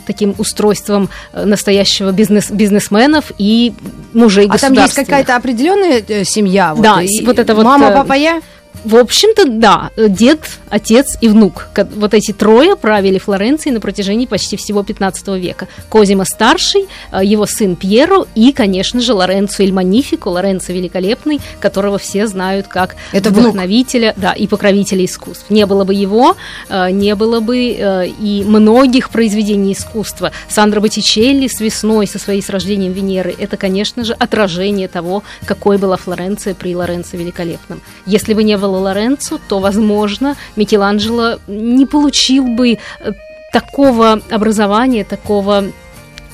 таким 0.06 0.34
устройством 0.38 1.08
настоящего 1.32 2.10
бизнес, 2.10 2.50
бизнесменов 2.50 3.32
и 3.38 3.72
мужей 4.12 4.48
А 4.50 4.58
там 4.58 4.72
есть 4.72 4.94
какая-то 4.94 5.36
определенная 5.36 6.02
семья? 6.24 6.74
Да, 6.76 7.00
и- 7.02 7.24
вот 7.24 7.38
это 7.38 7.54
вот, 7.54 7.64
Мама, 7.64 7.92
папа, 7.92 8.14
я? 8.14 8.40
В 8.84 8.96
общем-то, 8.96 9.44
да, 9.46 9.90
дед, 9.96 10.40
отец 10.70 11.18
и 11.20 11.28
внук. 11.28 11.68
Вот 11.96 12.14
эти 12.14 12.32
трое 12.32 12.76
правили 12.76 13.18
Флоренцией 13.18 13.74
на 13.74 13.80
протяжении 13.80 14.24
почти 14.24 14.56
всего 14.56 14.82
15 14.82 15.28
века. 15.38 15.68
Козимо 15.90 16.24
старший, 16.24 16.86
э, 17.12 17.20
его 17.22 17.44
сын 17.46 17.76
Пьеро 17.76 18.26
и, 18.34 18.52
конечно 18.52 19.00
же, 19.00 19.12
Лоренцо 19.12 19.62
Иль 19.62 19.72
Манифико, 19.72 20.28
Лоренцо 20.28 20.72
Великолепный, 20.72 21.40
которого 21.60 21.98
все 21.98 22.26
знают 22.26 22.68
как 22.68 22.96
Это 23.12 23.28
внук. 23.30 23.42
вдохновителя 23.42 24.14
да, 24.16 24.32
и 24.32 24.46
покровителя 24.46 25.04
искусств. 25.04 25.50
Не 25.50 25.66
было 25.66 25.84
бы 25.84 25.92
его, 25.92 26.36
э, 26.68 26.90
не 26.90 27.14
было 27.14 27.40
бы 27.40 27.76
э, 27.78 28.06
и 28.06 28.44
многих 28.44 29.10
произведений 29.10 29.74
искусства. 29.74 30.32
Сандро 30.48 30.80
Боттичелли 30.80 31.48
с 31.48 31.60
весной 31.60 32.06
со 32.06 32.18
своей 32.18 32.40
с 32.40 32.48
рождением 32.48 32.92
Венеры– 32.92 33.34
это, 33.38 33.58
конечно 33.58 34.04
же, 34.04 34.14
отражение 34.14 34.88
того, 34.88 35.22
какой 35.44 35.76
была 35.76 35.98
Флоренция 35.98 36.54
при 36.54 36.74
Лоренцо 36.74 37.18
Великолепном. 37.18 37.82
Если 38.06 38.32
бы 38.32 38.42
не 38.42 38.56
было 38.56 38.69
Лоренцо, 38.78 39.38
то, 39.48 39.58
возможно, 39.58 40.36
Микеланджело 40.56 41.38
не 41.46 41.86
получил 41.86 42.46
бы 42.46 42.78
э, 43.00 43.12
такого 43.52 44.20
образования, 44.30 45.04
такого 45.04 45.64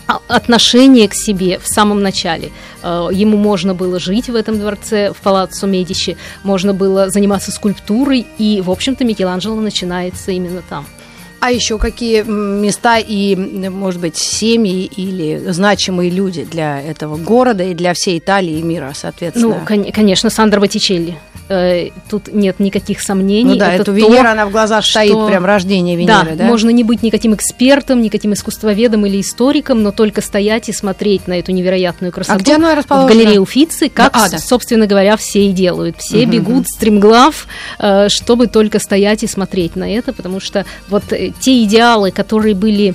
а- 0.09 0.21
отношение 0.29 1.09
к 1.09 1.15
себе 1.15 1.59
в 1.59 1.67
самом 1.67 2.03
начале. 2.03 2.51
Э, 2.83 3.09
Ему 3.13 3.37
можно 3.37 3.75
было 3.75 3.99
жить 3.99 4.29
в 4.29 4.35
этом 4.35 4.59
дворце, 4.59 5.13
в 5.13 5.17
Палаццо 5.23 5.67
Медичи, 5.67 6.17
можно 6.45 6.73
было 6.75 7.09
заниматься 7.11 7.51
скульптурой, 7.51 8.27
и, 8.39 8.61
в 8.65 8.71
общем-то, 8.71 9.05
Микеланджело 9.05 9.57
начинается 9.61 10.31
именно 10.33 10.63
там. 10.69 10.87
А 11.39 11.51
еще 11.51 11.79
какие 11.79 12.23
места 12.23 12.99
и, 12.99 13.37
может 13.37 14.01
быть, 14.01 14.17
семьи 14.17 14.85
или 14.85 15.39
значимые 15.53 16.11
люди 16.11 16.45
для 16.45 16.81
этого 16.81 17.19
города 17.19 17.63
и 17.63 17.75
для 17.75 17.93
всей 17.93 18.19
Италии 18.19 18.59
и 18.59 18.63
мира, 18.63 18.87
Ну, 18.89 18.95
соответственно? 18.95 19.65
кон- 19.67 19.93
конечно, 19.93 20.31
Сандро 20.31 20.61
Боттичелли. 20.61 21.19
Э, 21.49 21.91
Тут 22.11 22.33
нет 22.33 22.59
никаких 22.61 23.01
сомнений. 23.01 23.51
Ну 23.53 23.57
да, 23.57 23.73
Это 23.73 23.83
эту 23.83 23.93
то, 23.93 23.93
Венера, 23.93 24.33
она 24.33 24.47
в 24.47 24.51
глазах 24.51 24.85
стоит, 24.85 25.11
что- 25.13 25.27
прям 25.29 25.45
рождение 25.45 25.97
Венеры, 25.97 26.35
да? 26.37 26.45
можно 26.45 26.71
не 26.71 26.83
быть 26.83 27.03
никаким 27.03 27.35
экспертом, 27.35 28.03
никаким 28.03 28.33
искусствоведом 28.33 29.07
или 29.07 29.21
историком, 29.21 29.83
но 29.83 29.93
только 29.93 30.21
стоять 30.23 30.69
и 30.69 30.73
смотреть 30.73 31.29
на 31.29 31.35
эту 31.39 31.53
невероятную 31.53 32.13
красоту. 32.13 32.39
А 32.39 32.41
где 32.41 32.55
она 32.57 32.73
в 32.75 32.79
расположена? 32.79 33.13
галерее 33.13 33.41
Уфицы, 33.41 33.89
как, 33.89 34.13
Да, 34.13 34.25
а, 34.25 34.29
да. 34.31 34.39
собственно 34.39 34.87
говоря, 34.87 35.17
все 35.17 35.47
и 35.47 35.53
делают. 35.53 35.99
Все 35.99 36.23
Мгм. 36.27 36.31
бегут 36.31 36.69
стремглав, 36.69 37.47
э, 37.79 38.09
чтобы 38.09 38.49
только 38.49 38.79
стоять 38.81 39.23
и 39.23 39.27
смотреть 39.29 39.77
на 39.77 39.89
это, 39.93 40.13
потому 40.13 40.41
что 40.41 40.65
вот 40.89 41.05
э, 41.13 41.31
те 41.41 41.63
идеалы, 41.63 42.11
которые 42.11 42.55
были 42.57 42.95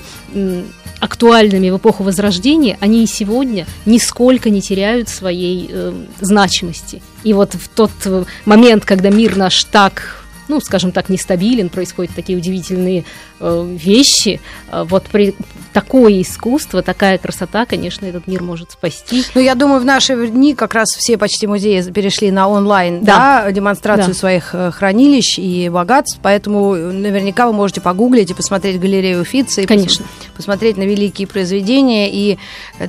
актуальными 1.00 1.70
в 1.72 1.78
эпоху 1.78 2.04
Возрождения, 2.04 2.78
они 2.80 3.04
и 3.04 3.08
сегодня 3.08 3.66
нисколько 3.86 4.50
не 4.50 4.62
теряют 4.62 5.10
своей 5.10 5.68
э, 5.72 5.94
значимости. 6.20 7.02
И 7.24 7.34
вот 7.34 7.54
в 7.54 7.68
тот 7.70 7.92
э, 8.06 8.24
момент, 8.46 8.86
когда 8.86 9.10
мир 9.10 9.38
наш 9.38 9.64
так 9.66 10.18
ну, 10.48 10.60
скажем 10.60 10.92
так, 10.92 11.08
нестабилен, 11.08 11.70
происходят 11.70 12.14
такие 12.14 12.38
удивительные 12.38 13.06
э, 13.40 13.68
вещи. 13.80 14.42
Э, 14.70 14.84
вот 14.86 15.04
при 15.04 15.34
такое 15.72 16.22
искусство, 16.22 16.82
такая 16.82 17.18
красота, 17.20 17.66
конечно, 17.66 18.06
этот 18.06 18.28
мир 18.28 18.44
может 18.44 18.72
спасти. 18.72 19.24
Ну, 19.34 19.40
я 19.40 19.56
думаю, 19.56 19.80
в 19.80 19.86
наши 19.86 20.28
дни 20.28 20.54
как 20.54 20.74
раз 20.74 20.90
все 20.90 21.18
почти 21.18 21.48
музеи 21.48 21.82
перешли 21.92 22.32
на 22.32 22.50
онлайн, 22.50 23.02
да, 23.02 23.44
Да. 23.46 23.52
демонстрацию 23.54 24.10
Да. 24.10 24.14
своих 24.14 24.50
э, 24.54 24.72
хранилищ 24.72 25.40
и 25.40 25.70
богатств, 25.70 26.20
поэтому 26.22 26.74
наверняка 26.76 27.48
вы 27.48 27.54
можете 27.54 27.80
погуглить 27.80 28.32
и 28.32 28.34
посмотреть 28.34 28.78
галерею 28.78 29.22
Уфицы, 29.22 29.66
Конечно. 29.66 30.04
пос- 30.04 30.36
посмотреть 30.36 30.76
на 30.76 30.84
великие 30.84 31.30
произведения 31.30 32.12
и 32.12 32.38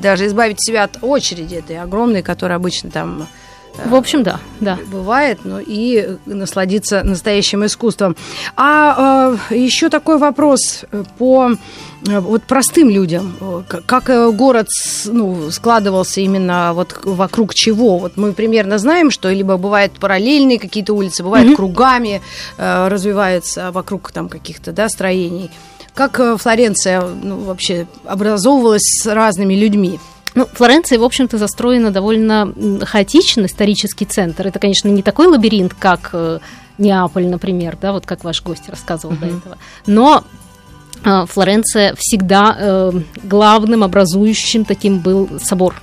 даже 0.01 0.27
избавить 0.27 0.57
себя 0.61 0.83
от 0.83 0.99
очереди 1.03 1.55
этой 1.57 1.79
огромной, 1.79 2.23
которая 2.23 2.57
обычно 2.57 2.91
там 2.91 3.29
В 3.85 3.95
общем, 3.95 4.23
да, 4.23 4.39
да. 4.61 4.79
бывает, 4.87 5.41
ну 5.45 5.59
и 5.59 6.17
насладиться 6.27 7.03
настоящим 7.03 7.65
искусством. 7.65 8.17
А 8.57 9.35
еще 9.51 9.89
такой 9.89 10.19
вопрос 10.19 10.85
э, 10.91 11.05
по 11.19 11.53
э, 12.07 12.21
вот 12.21 12.43
простым 12.45 12.91
людям, 12.91 13.35
Э, 13.41 13.63
как 13.87 14.11
э, 14.11 14.31
город 14.31 14.69
ну, 15.07 15.51
складывался 15.51 16.21
именно 16.21 16.73
вот 16.75 16.99
вокруг 17.05 17.55
чего? 17.55 17.99
Вот 17.99 18.17
мы 18.17 18.33
примерно 18.33 18.79
знаем, 18.79 19.11
что 19.11 19.31
либо 19.31 19.57
бывают 19.57 19.93
параллельные 19.99 20.59
какие-то 20.59 20.95
улицы, 20.95 21.23
бывают 21.23 21.49
Мгм. 21.49 21.57
кругами 21.57 22.23
э, 22.59 22.89
развиваются 22.89 23.71
вокруг 23.73 24.13
там 24.13 24.29
каких-то 24.29 24.73
да, 24.73 24.89
строений. 24.89 25.51
Как 25.95 26.19
э, 26.21 26.37
Флоренция 26.37 27.03
ну, 27.03 27.41
вообще 27.41 27.87
образовывалась 28.05 28.83
с 29.03 29.07
разными 29.07 29.55
людьми? 29.55 29.99
Ну, 30.35 30.47
Флоренция, 30.47 30.99
в 30.99 31.05
общем-то, 31.05 31.39
застроена 31.39 31.91
довольно 31.91 32.53
хаотично, 32.85 33.47
исторический 33.47 34.05
центр. 34.07 34.47
Это, 34.47 34.59
конечно, 34.59 34.89
не 34.89 35.03
такой 35.03 35.27
лабиринт, 35.27 35.75
как 35.75 36.11
э, 36.13 36.39
Неаполь, 36.79 37.27
например, 37.27 37.77
да, 37.81 37.93
вот 37.93 38.07
как 38.07 38.25
ваш 38.25 38.43
гость 38.43 38.69
рассказывал 38.69 39.15
до 39.17 39.27
Мгм. 39.27 39.39
этого. 39.39 39.59
Но 39.87 40.25
э, 41.05 41.27
Флоренция 41.27 41.95
всегда 41.99 42.57
э, 42.59 42.93
главным 43.23 43.85
образующим 43.85 44.65
таким 44.65 45.01
был 45.01 45.29
собор. 45.43 45.81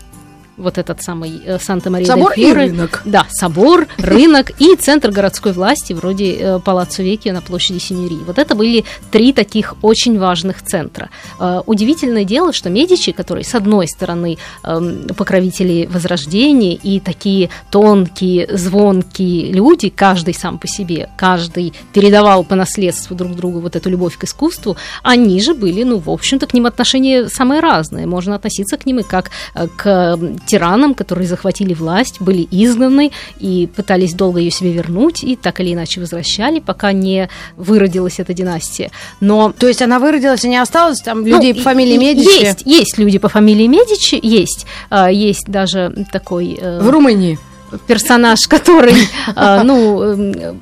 Вот 0.60 0.78
этот 0.78 1.01
самый 1.01 1.42
э, 1.46 1.58
Санта-Мария 1.60 2.08
Собор 2.08 2.34
и 2.36 2.54
рынок. 2.54 3.01
Да, 3.06 3.25
собор, 3.30 3.88
рынок 3.98 4.51
и 4.60 4.75
центр 4.75 5.12
городской 5.12 5.54
власти, 5.54 5.94
вроде 5.94 6.34
э, 6.34 6.60
Палаццо 6.60 7.01
Веккио 7.04 7.34
на 7.34 7.42
площади 7.42 7.80
Синьории. 7.80 8.20
Вот 8.25 8.38
это 8.38 8.56
были 8.56 8.84
три 9.12 9.34
таких 9.34 9.75
очень 9.82 10.20
важных 10.20 10.62
центра. 10.62 11.10
Э, 11.39 11.62
Удивительное 11.66 12.25
дело, 12.25 12.54
что 12.54 12.70
Медичи, 12.70 13.12
которые, 13.12 13.44
с 13.44 13.56
одной 13.56 13.88
стороны, 13.88 14.38
эм, 14.63 15.08
покровители 15.16 15.88
Возрождения 15.92 16.75
и 16.75 17.00
такие 17.00 17.50
тонкие, 17.72 18.58
звонкие 18.58 19.51
люди, 19.51 19.89
каждый 19.89 20.34
сам 20.34 20.58
по 20.60 20.68
себе, 20.68 21.10
каждый 21.18 21.74
передавал 21.94 22.44
по 22.44 22.56
наследству 22.56 23.16
друг 23.16 23.36
другу 23.36 23.60
вот 23.60 23.75
эту 23.75 23.89
любовь 23.89 24.18
к 24.18 24.24
искусству, 24.24 24.78
они 25.04 25.42
же 25.42 25.54
были, 25.54 25.84
ну, 25.84 25.98
в 26.00 26.10
общем-то, 26.10 26.48
к 26.48 26.54
ним 26.54 26.66
отношения 26.66 27.30
самые 27.30 27.62
разные. 27.62 28.06
Можно 28.06 28.36
относиться 28.36 28.78
к 28.78 28.86
ним 28.86 29.00
и 29.00 29.04
как 29.04 29.32
э, 29.56 29.68
к 29.78 30.18
тиранам, 30.50 30.94
которые 30.96 31.27
захватили 31.27 31.74
власть, 31.74 32.20
были 32.20 32.48
изгнаны 32.50 33.12
и 33.39 33.70
пытались 33.74 34.13
долго 34.13 34.39
ее 34.39 34.51
себе 34.51 34.72
вернуть, 34.72 35.24
и 35.24 35.36
так 35.36 35.60
или 35.60 35.74
иначе 35.74 36.00
возвращали, 36.00 36.60
пока 36.60 36.91
не 36.91 37.29
выродилась 37.56 38.20
эта 38.20 38.34
династия. 38.34 38.89
Но 39.20 39.53
То 39.58 39.68
есть 39.68 39.82
она 39.82 40.00
выродилась 40.00 40.44
и 40.44 40.50
не 40.50 40.58
осталось 40.58 41.01
там 41.01 41.22
ну, 41.22 41.27
людей 41.27 41.53
по 41.53 41.62
фамилии 41.62 41.98
Медичи? 41.98 42.44
Есть, 42.44 42.63
есть 42.65 42.98
люди 42.98 43.20
по 43.20 43.29
фамилии 43.29 43.68
Медичи, 43.68 44.20
есть. 44.22 44.65
А, 44.89 45.12
Есть 45.12 45.46
даже 45.48 46.06
такой 46.12 46.58
э, 46.60 46.79
В 46.82 46.89
Румынии. 46.89 47.38
персонаж, 47.86 48.39
который, 48.48 48.96
а, 49.36 49.63
ну, 49.63 50.01
эм, 50.01 50.60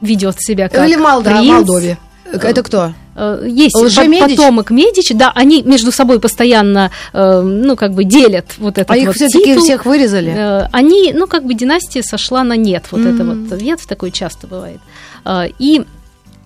ведет 0.00 0.36
себя 0.40 0.68
как 0.68 0.86
Или 0.86 0.96
в. 0.96 1.00
Молдове. 1.00 1.98
Это 2.32 2.62
кто? 2.62 2.92
Э, 3.20 3.46
Есть 3.46 3.74
Лже-Медич? 3.76 4.36
потомок 4.38 4.70
Медичи, 4.70 5.12
да, 5.14 5.30
они 5.34 5.62
между 5.62 5.92
собой 5.92 6.20
постоянно, 6.20 6.90
э, 7.12 7.40
ну, 7.42 7.76
как 7.76 7.92
бы 7.92 8.04
делят 8.04 8.46
вот 8.58 8.78
этот 8.78 8.90
А 8.90 8.96
их 8.96 9.06
вот 9.08 9.16
все-таки 9.16 9.44
титул. 9.44 9.62
всех 9.64 9.84
вырезали? 9.84 10.32
Э, 10.34 10.68
Они, 10.72 11.12
ну, 11.12 11.26
как 11.26 11.44
бы 11.44 11.52
династия 11.54 12.02
сошла 12.02 12.42
на 12.44 12.56
нет. 12.56 12.84
Вот 12.90 13.00
это 13.02 13.22
Мгм. 13.24 13.46
вот 13.48 13.60
ветвь 13.60 13.86
такое 13.86 14.10
часто 14.10 14.46
бывает. 14.46 14.80
И 15.58 15.82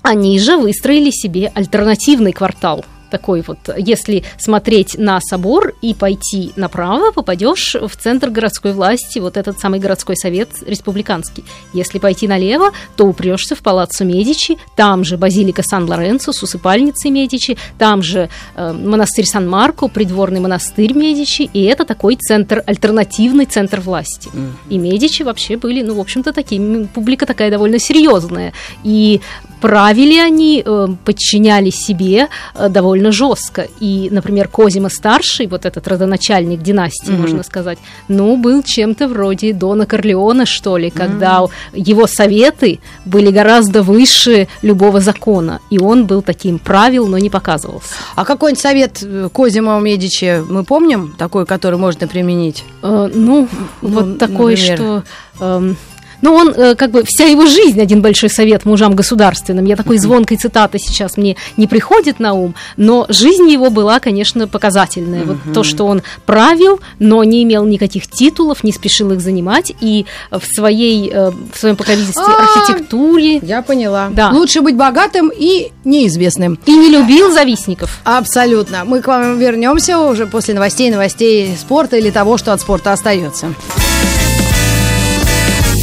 они 0.02 0.38
же 0.40 0.56
выстроили 0.56 1.10
себе 1.10 1.52
альтернативный 1.54 2.32
квартал. 2.32 2.84
Такой 3.14 3.44
вот, 3.46 3.58
если 3.76 4.24
смотреть 4.38 4.98
на 4.98 5.20
собор 5.20 5.72
и 5.80 5.94
пойти 5.94 6.50
направо, 6.56 7.12
попадешь 7.12 7.76
в 7.80 7.94
центр 7.96 8.28
городской 8.28 8.72
власти, 8.72 9.20
вот 9.20 9.36
этот 9.36 9.60
самый 9.60 9.78
городской 9.78 10.16
совет 10.16 10.48
республиканский. 10.66 11.44
Если 11.72 12.00
пойти 12.00 12.26
налево, 12.26 12.72
то 12.96 13.04
упрешься 13.04 13.54
в 13.54 13.60
палаццо 13.60 14.04
Медичи, 14.04 14.58
там 14.74 15.04
же 15.04 15.16
базилика 15.16 15.62
Сан-Лоренцо 15.62 16.32
с 16.32 16.42
усыпальницей 16.42 17.12
Медичи, 17.12 17.56
там 17.78 18.02
же 18.02 18.30
э, 18.56 18.72
монастырь 18.72 19.26
Сан-Марко, 19.26 19.86
придворный 19.86 20.40
монастырь 20.40 20.92
Медичи, 20.92 21.42
и 21.42 21.62
это 21.62 21.84
такой 21.84 22.16
центр, 22.16 22.64
альтернативный 22.66 23.46
центр 23.46 23.78
власти. 23.78 24.28
И 24.68 24.76
Медичи 24.76 25.22
вообще 25.22 25.56
были, 25.56 25.82
ну, 25.82 25.94
в 25.94 26.00
общем-то, 26.00 26.32
такими, 26.32 26.86
публика 26.86 27.26
такая 27.26 27.52
довольно 27.52 27.78
серьезная. 27.78 28.52
И 28.82 29.20
правили 29.64 30.18
они, 30.18 30.62
э, 30.66 30.88
подчинялись 31.06 31.76
себе 31.86 32.28
э, 32.54 32.68
довольно 32.68 33.12
жестко. 33.12 33.66
И, 33.80 34.08
например, 34.12 34.48
Козима 34.48 34.90
старший, 34.90 35.46
вот 35.46 35.64
этот 35.64 35.88
родоначальник 35.88 36.60
династии, 36.60 37.10
Мгм. 37.12 37.22
можно 37.22 37.42
сказать, 37.42 37.78
ну, 38.08 38.36
был 38.36 38.62
чем-то 38.62 39.08
вроде 39.08 39.54
Дона 39.54 39.86
Корлеона, 39.86 40.44
что 40.44 40.76
ли, 40.76 40.90
когда 40.90 41.46
его 41.72 42.06
советы 42.06 42.78
были 43.06 43.30
гораздо 43.30 43.82
выше 43.82 44.48
любого 44.62 45.00
закона. 45.00 45.60
И 45.70 45.78
он 45.78 46.04
был 46.04 46.20
таким, 46.20 46.58
правил, 46.58 47.06
но 47.06 47.16
не 47.16 47.30
показывался. 47.30 47.94
А 48.16 48.24
какой-нибудь 48.26 48.60
совет 48.62 49.02
э, 49.02 49.28
Козимо 49.32 49.80
Медичи 49.80 50.42
мы 50.46 50.64
помним, 50.64 51.14
такой, 51.16 51.46
который 51.46 51.78
можно 51.78 52.06
применить? 52.06 52.64
Э, 52.82 53.10
ну, 53.14 53.48
Ну, 53.80 53.88
вот 53.88 54.18
такой, 54.18 54.56
например. 54.56 54.76
что... 54.76 55.02
эм, 55.40 55.76
ну, 56.24 56.34
он, 56.34 56.54
э, 56.56 56.74
как 56.74 56.90
бы, 56.90 57.02
вся 57.06 57.26
его 57.26 57.44
жизнь 57.44 57.78
один 57.78 58.00
большой 58.00 58.30
совет 58.30 58.64
мужам 58.64 58.96
государственным. 58.96 59.66
Я 59.66 59.76
такой 59.76 59.98
звонкой 59.98 60.38
цитаты 60.38 60.78
сейчас 60.78 61.18
мне 61.18 61.36
не 61.58 61.66
приходит 61.66 62.18
на 62.18 62.32
ум, 62.32 62.54
но 62.78 63.04
жизнь 63.10 63.46
его 63.50 63.68
была, 63.68 64.00
конечно, 64.00 64.48
показательная. 64.48 65.24
Вот 65.24 65.36
то, 65.52 65.62
что 65.62 65.84
он 65.84 66.02
правил, 66.24 66.80
но 66.98 67.22
не 67.24 67.42
имел 67.42 67.66
никаких 67.66 68.06
титулов, 68.06 68.64
не 68.64 68.72
спешил 68.72 69.12
их 69.12 69.20
занимать, 69.20 69.74
и 69.82 70.06
в, 70.30 70.42
своей, 70.46 71.10
э, 71.12 71.30
в 71.30 71.58
своем 71.58 71.76
покровительстве 71.76 72.24
А, 72.26 72.42
архитектуре 72.42 73.40
Я 73.42 73.60
поняла. 73.60 74.08
Да. 74.10 74.30
Лучше 74.30 74.62
быть 74.62 74.76
богатым 74.76 75.30
и 75.30 75.72
неизвестным. 75.84 76.58
и 76.64 76.72
не 76.74 76.88
любил 76.88 77.32
завистников. 77.32 78.00
Абсолютно. 78.04 78.84
Мы 78.86 79.02
к 79.02 79.08
вам 79.08 79.38
вернемся 79.38 79.98
уже 79.98 80.26
после 80.26 80.54
новостей, 80.54 80.90
новостей 80.90 81.54
спорта 81.60 81.98
или 81.98 82.08
того, 82.10 82.38
что 82.38 82.54
от 82.54 82.62
спорта 82.62 82.92
остается. 82.92 83.48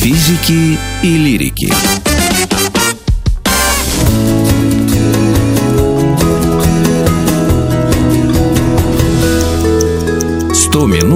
Физики 0.01 0.79
и 1.03 1.15
лирики. 1.15 1.71
Сто 10.55 10.87
минут 10.87 11.10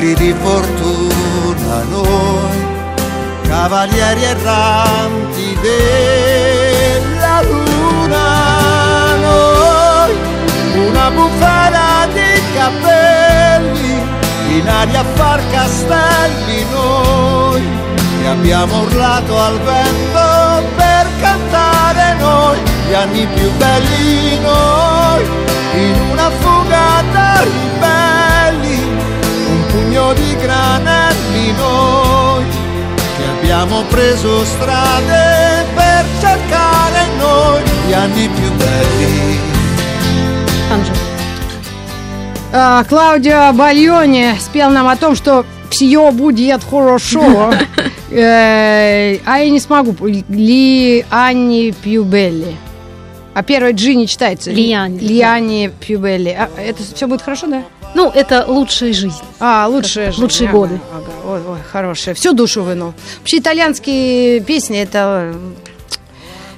ladri 0.00 0.14
di 0.14 0.34
fortuna, 0.40 1.82
noi, 1.90 2.66
cavalieri 3.42 4.22
erranti 4.22 5.58
della 5.60 7.42
luna, 7.42 9.16
noi, 9.16 10.14
una 10.88 11.10
bufala 11.10 12.06
di 12.12 12.42
cappelli 12.54 14.18
aria 14.66 15.00
a 15.00 15.04
far 15.14 15.40
castelli 15.50 16.64
noi. 16.70 17.62
E 18.22 18.26
abbiamo 18.26 18.80
urlato 18.82 19.38
al 19.38 19.58
vento 19.60 20.68
per 20.76 21.06
cantare 21.20 22.14
noi 22.18 22.58
gli 22.88 22.94
anni 22.94 23.26
più 23.34 23.50
belli 23.56 24.38
noi. 24.40 25.24
In 25.74 25.96
una 26.10 26.30
fuga 26.30 27.02
da 27.12 27.40
ribelli 27.42 27.99
pugno 29.90 30.12
di 30.12 30.36
granelli 30.36 31.52
noi 31.56 32.44
che 33.16 33.24
abbiamo 33.38 33.82
preso 33.88 34.44
strade 34.44 35.64
per 35.74 36.04
cercare 36.20 37.06
noi 37.18 37.60
gli 37.88 37.92
anni 37.92 38.28
più 38.28 38.52
belli. 38.52 39.38
А, 42.52 42.84
Клаудио 42.84 43.52
Бальони 43.52 44.34
спел 44.38 44.70
нам 44.70 44.86
о 44.86 44.96
том, 44.96 45.14
что 45.16 45.44
все 45.70 46.10
будет 46.12 46.62
хорошо. 46.62 47.52
Э, 48.12 49.18
А 49.24 49.38
я 49.38 49.50
не 49.50 49.60
смогу. 49.60 49.94
Ли 50.28 51.04
Анни 51.10 51.70
Пьюбелли. 51.70 52.56
А 53.34 53.44
первая 53.44 53.72
Джи 53.72 53.94
не 53.94 54.08
читается. 54.08 54.50
Лиани. 54.50 54.98
Лиани 54.98 55.70
Пьюбелли. 55.78 56.30
А, 56.36 56.50
это 56.60 56.82
все 56.82 57.06
будет 57.06 57.22
хорошо, 57.22 57.46
да? 57.46 57.62
Ну, 57.94 58.10
это 58.14 58.44
лучшая 58.46 58.92
жизнь. 58.92 59.20
А, 59.40 59.66
лучшие 59.68 60.06
жизнь. 60.10 60.22
лучшие 60.22 60.48
Ага, 60.48 60.58
годы. 60.58 60.80
ага. 60.92 61.10
Ой, 61.32 61.40
ой, 61.54 61.58
хорошие. 61.70 62.14
Всю 62.14 62.32
душу 62.32 62.62
вынул. 62.62 62.94
Вообще 63.18 63.38
итальянские 63.38 64.40
песни 64.40 64.78
это 64.78 65.34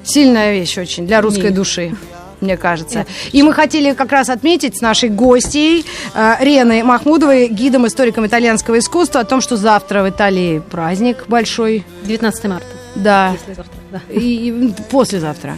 сильная 0.04 0.52
вещь 0.52 0.76
очень 0.78 1.06
для 1.06 1.20
русской 1.20 1.44
Нет. 1.46 1.54
души. 1.54 1.96
Мне 2.40 2.56
кажется. 2.56 3.06
И 3.30 3.40
мы 3.44 3.52
хотели 3.52 3.92
как 3.92 4.10
раз 4.10 4.28
отметить 4.28 4.76
с 4.76 4.80
нашей 4.80 5.08
гостьей 5.10 5.86
э, 6.12 6.34
Реной 6.40 6.82
Махмудовой, 6.82 7.46
гидом, 7.46 7.86
историком 7.86 8.26
итальянского 8.26 8.80
искусства, 8.80 9.20
о 9.20 9.24
том, 9.24 9.40
что 9.40 9.56
завтра 9.56 10.02
в 10.02 10.08
Италии 10.10 10.58
праздник 10.58 11.26
большой. 11.28 11.84
19 12.02 12.44
марта. 12.46 12.66
Да. 12.96 13.36
Послезавтра, 13.38 13.74
да. 13.92 14.00
И, 14.12 14.48
и 14.48 14.72
послезавтра. 14.90 15.56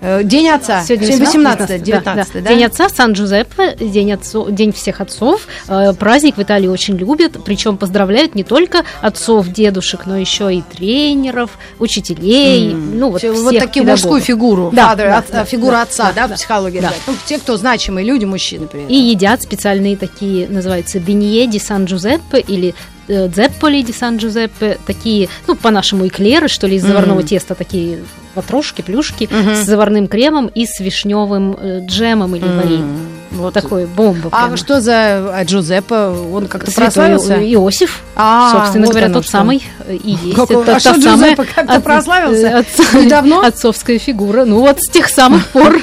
Э, 0.00 0.22
День 0.22 0.48
отца. 0.50 0.82
Сегодня 0.84 1.16
18 1.18 1.26
19 1.26 1.68
да, 1.68 1.78
да. 1.78 1.78
19 2.14 2.44
да? 2.44 2.50
День 2.50 2.64
отца, 2.64 2.88
Сан-Джузеппе, 2.88 3.76
день, 3.80 4.12
отцо- 4.12 4.50
день 4.50 4.72
всех 4.72 5.00
отцов. 5.00 5.46
Э, 5.68 5.92
Праздник 5.98 6.36
в 6.36 6.42
Италии 6.42 6.68
очень 6.68 6.96
любят, 6.96 7.32
причем 7.44 7.76
поздравляют 7.76 8.34
не 8.34 8.44
только 8.44 8.84
отцов, 9.00 9.48
дедушек, 9.48 10.06
но 10.06 10.16
еще 10.16 10.54
и 10.54 10.62
тренеров, 10.62 11.58
учителей, 11.78 12.72
ну 12.74 13.10
вот 13.10 13.18
всех 13.18 13.34
вот 13.34 13.54
такую 13.54 13.68
педагогов. 13.72 13.90
мужскую 13.90 14.20
фигуру, 14.20 14.70
Да, 14.72 14.92
father, 14.92 14.96
да, 14.96 15.18
от- 15.18 15.30
да, 15.30 15.44
фигура 15.44 15.72
да, 15.72 15.82
отца, 15.82 16.12
да, 16.14 16.28
да, 16.28 16.34
в 16.34 16.38
психологии. 16.38 16.80
да. 16.80 16.92
Ну, 17.06 17.14
те, 17.26 17.38
кто 17.38 17.56
значимые 17.56 18.04
люди, 18.06 18.24
мужчины, 18.24 18.66
при 18.66 18.80
этом. 18.82 18.92
И 18.92 18.96
едят 18.98 19.42
специальные 19.42 19.96
такие, 19.96 20.48
называются 20.48 21.00
бенье 21.00 21.46
ди 21.46 21.58
Сан-Джузеппе 21.58 22.40
или 22.40 22.74
дзепполи 23.08 23.82
ди 23.82 23.92
Сан-Джузеппе, 23.92 24.78
такие, 24.86 25.28
ну, 25.46 25.54
по-нашему 25.54 26.06
эклеры, 26.06 26.48
что 26.48 26.66
ли, 26.66 26.76
из 26.76 26.82
заварного 26.82 27.22
теста, 27.22 27.54
такие 27.54 28.00
ватрушки, 28.34 28.82
плюшки 28.82 29.28
с 29.28 29.64
заварным 29.64 30.08
кремом 30.08 30.46
и 30.48 30.66
с 30.66 30.80
вишневым 30.80 31.56
э, 31.58 31.80
джемом 31.86 32.36
или 32.36 32.44
вареньем. 32.44 33.08
Вот 33.30 33.54
такой 33.54 33.86
бомба. 33.86 34.28
А 34.32 34.42
прямо. 34.44 34.56
что 34.56 34.80
за 34.80 34.92
а, 35.38 35.42
Джузеппе? 35.44 35.94
Он 35.94 36.46
как-то 36.46 36.70
прославился? 36.72 37.34
Иосиф, 37.54 38.02
А, 38.14 38.52
собственно 38.52 38.86
вот 38.86 38.94
говоря, 38.94 39.12
тот 39.12 39.22
что. 39.24 39.32
самый 39.32 39.62
и 39.88 40.10
есть. 40.22 40.36
Как 40.36 40.50
Это 40.50 40.76
а 40.76 40.80
что 40.80 40.92
Джузеппе 40.92 41.44
как-то 41.44 41.74
от- 41.74 41.82
прославился? 41.84 42.46
э, 42.46 42.60
отц- 42.62 43.04
Недавно? 43.04 43.46
Отцовская 43.46 43.98
фигура. 43.98 44.44
Ну 44.44 44.60
вот 44.60 44.78
с 44.80 44.88
тех 44.90 45.08
самых 45.08 45.46
пор 45.52 45.80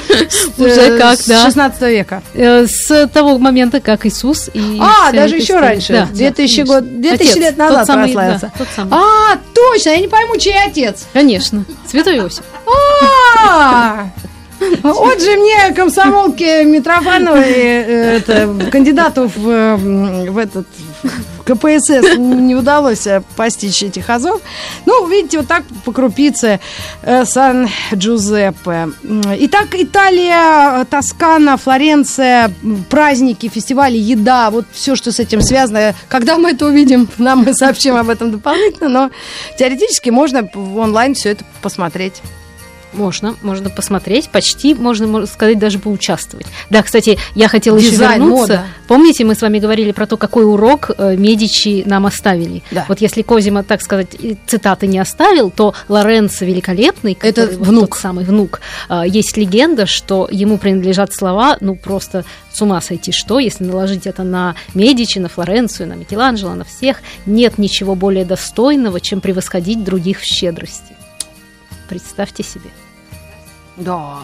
уже 0.58 0.68
Э, 0.80 0.98
как, 0.98 1.18
С 1.20 1.26
да. 1.26 1.44
16 1.44 1.80
века. 1.82 2.22
Э, 2.34 2.66
С 2.66 3.06
того 3.08 3.38
момента, 3.38 3.80
как 3.80 4.06
Иисус 4.06 4.48
и 4.52 4.78
А, 4.80 5.12
даже 5.12 5.36
еще 5.36 5.58
раньше. 5.60 5.92
Да, 5.92 6.06
2000 6.12 6.62
да, 6.62 6.66
год, 6.66 6.84
конечно. 6.84 7.00
2000 7.02 7.30
Отец, 7.30 7.36
лет 7.36 7.56
назад 7.56 7.86
прославился. 7.86 8.52
А, 8.90 9.36
точно, 9.54 9.90
я 9.90 9.98
не 9.98 10.08
пойму, 10.08 10.36
чей 10.38 10.54
отец. 10.66 11.06
Конечно, 11.12 11.64
Святой 11.88 12.18
Иосиф. 12.18 12.42
А, 13.46 14.06
Вот 14.82 15.20
же 15.20 15.36
мне, 15.36 15.72
комсомолке 15.74 16.64
Митрофановой, 16.64 17.52
э, 17.52 18.16
это, 18.18 18.70
кандидату 18.70 19.30
в, 19.34 20.38
этот 20.38 20.66
КПСС 21.44 22.16
не 22.16 22.54
удалось 22.54 23.06
э, 23.06 23.22
постичь 23.36 23.82
этих 23.82 24.08
азов. 24.08 24.40
Ну, 24.86 25.06
видите, 25.08 25.38
вот 25.38 25.46
так 25.46 25.64
по 25.84 25.92
крупице 25.92 26.60
э, 27.02 27.24
Сан-Джузеппе. 27.24 28.88
Итак, 29.40 29.68
Италия, 29.72 30.84
Тоскана, 30.84 31.56
Флоренция, 31.56 32.52
праздники, 32.88 33.48
фестивали, 33.48 33.98
еда, 33.98 34.50
вот 34.50 34.64
все, 34.72 34.96
что 34.96 35.12
с 35.12 35.20
этим 35.20 35.42
связано. 35.42 35.94
Когда 36.08 36.38
мы 36.38 36.52
это 36.52 36.66
увидим, 36.66 37.08
нам 37.18 37.44
мы 37.44 37.54
сообщим 37.54 37.96
об 37.96 38.08
этом 38.08 38.30
дополнительно, 38.30 38.88
но 38.88 39.10
теоретически 39.58 40.10
можно 40.10 40.48
в 40.54 40.78
онлайн 40.78 41.14
все 41.14 41.30
это 41.30 41.44
посмотреть. 41.60 42.22
Можно, 42.94 43.34
можно 43.42 43.70
посмотреть, 43.70 44.28
почти 44.30 44.74
можно, 44.74 45.06
можно 45.06 45.26
сказать, 45.26 45.58
даже 45.58 45.78
поучаствовать. 45.78 46.46
Да, 46.70 46.82
кстати, 46.82 47.18
я 47.34 47.48
хотела 47.48 47.76
еще 47.76 47.90
Дизайн, 47.90 48.22
вернуться. 48.22 48.52
мода. 48.54 48.64
Помните, 48.88 49.24
мы 49.24 49.34
с 49.34 49.42
вами 49.42 49.58
говорили 49.58 49.92
про 49.92 50.06
то, 50.06 50.16
какой 50.16 50.44
урок 50.44 50.90
э, 50.96 51.16
Медичи 51.16 51.82
нам 51.86 52.06
оставили? 52.06 52.62
Да. 52.70 52.84
Вот 52.88 53.00
если 53.00 53.22
Козима, 53.22 53.62
так 53.62 53.82
сказать, 53.82 54.08
цитаты 54.46 54.86
не 54.86 54.98
оставил, 54.98 55.50
то 55.50 55.74
Лоренцо 55.88 56.44
Великолепный, 56.44 57.18
Это 57.20 57.46
вот 57.46 57.66
внук. 57.68 57.90
тот 57.90 57.98
самый 58.00 58.24
внук, 58.24 58.60
э, 58.88 59.02
есть 59.06 59.36
легенда, 59.36 59.86
что 59.86 60.28
ему 60.30 60.58
принадлежат 60.58 61.12
слова, 61.12 61.56
ну 61.60 61.74
просто 61.76 62.24
с 62.52 62.62
ума 62.62 62.80
сойти, 62.80 63.10
что, 63.10 63.38
если 63.40 63.64
наложить 63.64 64.06
это 64.06 64.22
на 64.22 64.54
Медичи, 64.74 65.18
на 65.18 65.28
Флоренцию, 65.28 65.88
на 65.88 65.94
Микеланджело, 65.94 66.54
на 66.54 66.64
всех, 66.64 66.98
нет 67.26 67.58
ничего 67.58 67.94
более 67.96 68.24
достойного, 68.24 69.00
чем 69.00 69.20
превосходить 69.20 69.82
других 69.82 70.20
в 70.20 70.24
щедрости. 70.24 70.93
Представьте 71.88 72.42
себе. 72.42 72.70
Да. 73.76 74.20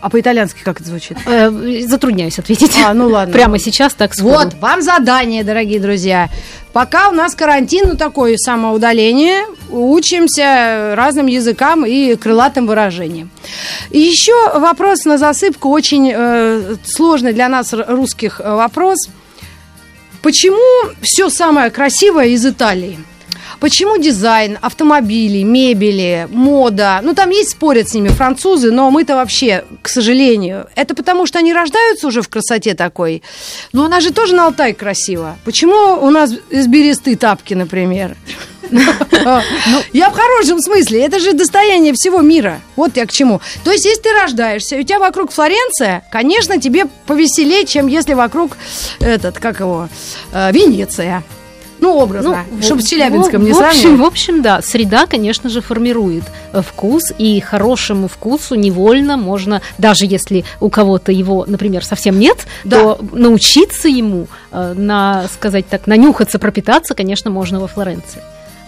А 0.00 0.08
по-итальянски 0.08 0.62
как 0.62 0.80
это 0.80 0.88
звучит? 0.88 1.18
Э, 1.26 1.50
Затрудняюсь 1.86 2.38
ответить. 2.38 2.74
А, 2.82 2.94
ну 2.94 3.08
ладно. 3.08 3.32
Прямо 3.32 3.58
сейчас 3.58 3.92
так 3.92 4.14
сходу. 4.14 4.30
Вот, 4.30 4.54
вам 4.54 4.80
задание, 4.80 5.44
дорогие 5.44 5.78
друзья. 5.78 6.30
Пока 6.72 7.10
у 7.10 7.12
нас 7.12 7.34
карантин, 7.34 7.88
ну 7.88 7.96
такое 7.96 8.36
самоудаление, 8.38 9.44
учимся 9.68 10.94
разным 10.96 11.26
языкам 11.26 11.84
и 11.84 12.14
крылатым 12.14 12.66
выражениям. 12.66 13.30
И 13.90 13.98
еще 13.98 14.58
вопрос 14.58 15.04
на 15.04 15.18
засыпку, 15.18 15.68
очень 15.68 16.10
э, 16.14 16.76
сложный 16.84 17.34
для 17.34 17.48
нас 17.48 17.72
русских 17.72 18.40
э, 18.40 18.54
вопрос. 18.54 18.98
Почему 20.22 20.92
все 21.02 21.28
самое 21.28 21.70
красивое 21.70 22.28
из 22.28 22.46
Италии? 22.46 22.98
Почему 23.60 23.98
дизайн, 23.98 24.58
автомобили, 24.62 25.42
мебели, 25.42 26.26
мода? 26.30 27.00
Ну, 27.02 27.14
там 27.14 27.28
есть 27.30 27.50
спорят 27.50 27.90
с 27.90 27.94
ними 27.94 28.08
французы, 28.08 28.72
но 28.72 28.90
мы-то 28.90 29.16
вообще, 29.16 29.64
к 29.82 29.88
сожалению, 29.88 30.66
это 30.76 30.94
потому, 30.94 31.26
что 31.26 31.38
они 31.38 31.52
рождаются 31.52 32.06
уже 32.06 32.22
в 32.22 32.28
красоте 32.28 32.74
такой. 32.74 33.22
Но 33.72 33.84
у 33.84 33.88
нас 33.88 34.02
же 34.02 34.12
тоже 34.12 34.34
на 34.34 34.46
Алтай 34.46 34.72
красиво. 34.72 35.36
Почему 35.44 36.02
у 36.02 36.10
нас 36.10 36.32
из 36.48 36.66
бересты 36.68 37.16
тапки, 37.16 37.52
например? 37.52 38.16
Я 39.92 40.10
в 40.10 40.14
хорошем 40.14 40.60
смысле. 40.60 41.04
Это 41.04 41.18
же 41.18 41.32
достояние 41.32 41.92
всего 41.92 42.20
мира. 42.20 42.60
Вот 42.76 42.96
я 42.96 43.04
к 43.06 43.12
чему. 43.12 43.40
То 43.64 43.72
есть, 43.72 43.84
если 43.84 44.02
ты 44.02 44.12
рождаешься, 44.12 44.76
у 44.76 44.82
тебя 44.82 44.98
вокруг 45.00 45.32
Флоренция, 45.32 46.04
конечно, 46.10 46.60
тебе 46.60 46.86
повеселее, 47.06 47.66
чем 47.66 47.88
если 47.88 48.14
вокруг 48.14 48.56
этот, 49.00 49.38
как 49.38 49.60
его, 49.60 49.88
э, 50.32 50.52
Венеция. 50.52 51.24
Ну, 51.80 51.96
образно, 51.96 52.44
в- 52.50 52.62
чтобы 52.62 52.82
с 52.82 52.86
Челябинском 52.86 53.42
в- 53.42 53.44
не 53.44 53.52
в 53.52 53.56
общем, 53.58 53.72
сравнивать. 53.80 54.00
в 54.00 54.04
общем, 54.04 54.42
да, 54.42 54.60
среда, 54.62 55.06
конечно 55.06 55.48
же, 55.50 55.60
формирует 55.60 56.24
э, 56.52 56.62
вкус, 56.62 57.12
и 57.16 57.40
хорошему 57.40 58.08
вкусу 58.08 58.54
невольно 58.54 59.16
можно, 59.16 59.62
даже 59.78 60.04
если 60.06 60.44
у 60.60 60.68
кого-то 60.68 61.12
его, 61.12 61.44
например, 61.46 61.84
совсем 61.84 62.18
нет, 62.18 62.38
Да. 62.64 62.78
то 62.96 63.00
научиться 63.12 63.88
ему, 63.88 64.26
э, 64.52 64.74
на, 64.76 65.26
сказать 65.32 65.66
так, 65.68 65.86
нанюхаться, 65.86 66.38
пропитаться, 66.38 66.94
конечно, 66.94 67.30
можно 67.30 67.60
во 67.60 67.66
Флоренции. 67.68 68.20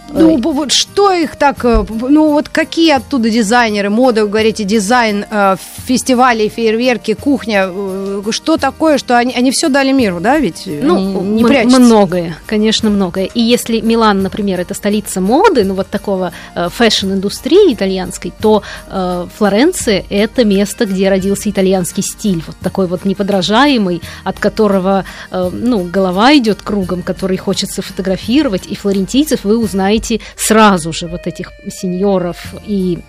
Ну, 0.09 0.37
вот 0.37 0.71
что 0.71 1.11
их 1.11 1.35
так, 1.35 1.65
э, 1.65 1.83
ну, 1.89 2.31
вот 2.31 2.49
какие 2.49 2.91
оттуда 2.91 3.29
дизайнеры, 3.29 3.89
мода, 3.89 4.23
вы 4.23 4.29
говорите, 4.29 4.63
дизайн, 4.63 5.25
э, 5.29 5.55
фестивали, 5.87 6.47
фейерверки, 6.49 7.13
кухня, 7.13 7.67
э, 7.67 8.21
что 8.29 8.57
такое, 8.57 8.97
что 8.97 9.17
они, 9.17 9.33
они 9.33 9.51
все 9.51 9.69
дали 9.69 9.91
миру, 9.91 10.19
да, 10.19 10.37
ведь? 10.37 10.63
Ну, 10.65 11.21
не 11.21 11.43
прячутся. 11.43 11.79
многое, 11.79 12.35
конечно, 12.45 12.89
многое. 12.89 13.25
И 13.25 13.41
если 13.41 13.81
Милан, 13.81 14.21
например, 14.21 14.59
это 14.59 14.73
столица 14.73 15.19
моды, 15.19 15.63
ну 15.63 15.73
вот 15.73 15.87
такого 15.87 16.31
э, 16.53 16.69
фэшн-индустрии 16.69 17.73
итальянской, 17.73 18.31
то 18.39 18.61
э, 18.87 19.27
Флоренция– 19.37 20.03
это 20.09 20.45
место, 20.45 20.85
где 20.85 21.09
родился 21.09 21.49
итальянский 21.49 22.03
стиль, 22.03 22.43
вот 22.45 22.57
такой 22.57 22.85
вот 22.85 23.05
неподражаемый, 23.05 24.01
от 24.23 24.39
которого, 24.39 25.05
э, 25.31 25.49
ну, 25.51 25.83
голова 25.85 26.35
идет 26.37 26.61
кругом, 26.61 27.01
который 27.01 27.37
хочется 27.37 27.81
фотографировать, 27.81 28.67
и 28.67 28.75
флорентийцев 28.75 29.43
вы 29.43 29.57
узнаете 29.57 29.92
сразу 30.35 30.93
же, 30.93 31.07
вот 31.07 31.27
этих 31.27 31.51
сеньоров 31.69 32.53
и 32.65 32.99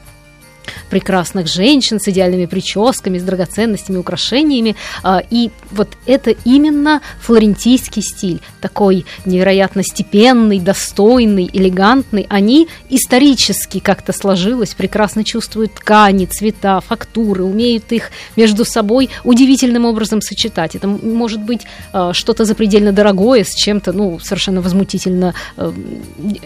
прекрасных 0.90 1.46
женщин 1.46 2.00
с 2.00 2.09
идеальными 2.09 2.46
прическами, 2.46 3.18
с 3.18 3.22
драгоценностями, 3.22 3.96
украшениями. 3.96 4.77
А, 5.03 5.22
и 5.31 5.50
вот 5.70 5.88
это 6.07 6.31
именно 6.44 7.00
флорентийский 7.20 8.03
стиль, 8.03 8.40
такой 8.61 9.07
невероятно 9.24 9.83
степенный, 9.83 10.61
достойный, 10.61 11.48
элегантный. 11.53 12.27
Они 12.29 12.68
исторически 12.88 13.79
как-то 13.81 14.12
сложилось, 14.12 14.74
прекрасно 14.74 15.24
чувствуют 15.24 15.74
ткани, 15.74 16.27
цвета, 16.27 16.81
фактуры, 16.81 17.44
умеют 17.44 17.92
их 17.92 18.11
между 18.37 18.64
собой 18.64 19.11
удивительным 19.24 19.85
образом 19.85 20.20
сочетать. 20.20 20.74
Это 20.74 20.88
может 20.88 21.40
быть 21.40 21.62
а, 21.92 22.12
что-то 22.12 22.44
запредельно 22.44 22.92
дорогое 22.92 23.44
с 23.44 23.55
чем-то, 23.55 23.92
ну, 23.92 24.18
совершенно 24.20 24.61
возмутительно 24.61 25.35
э, 25.57 25.72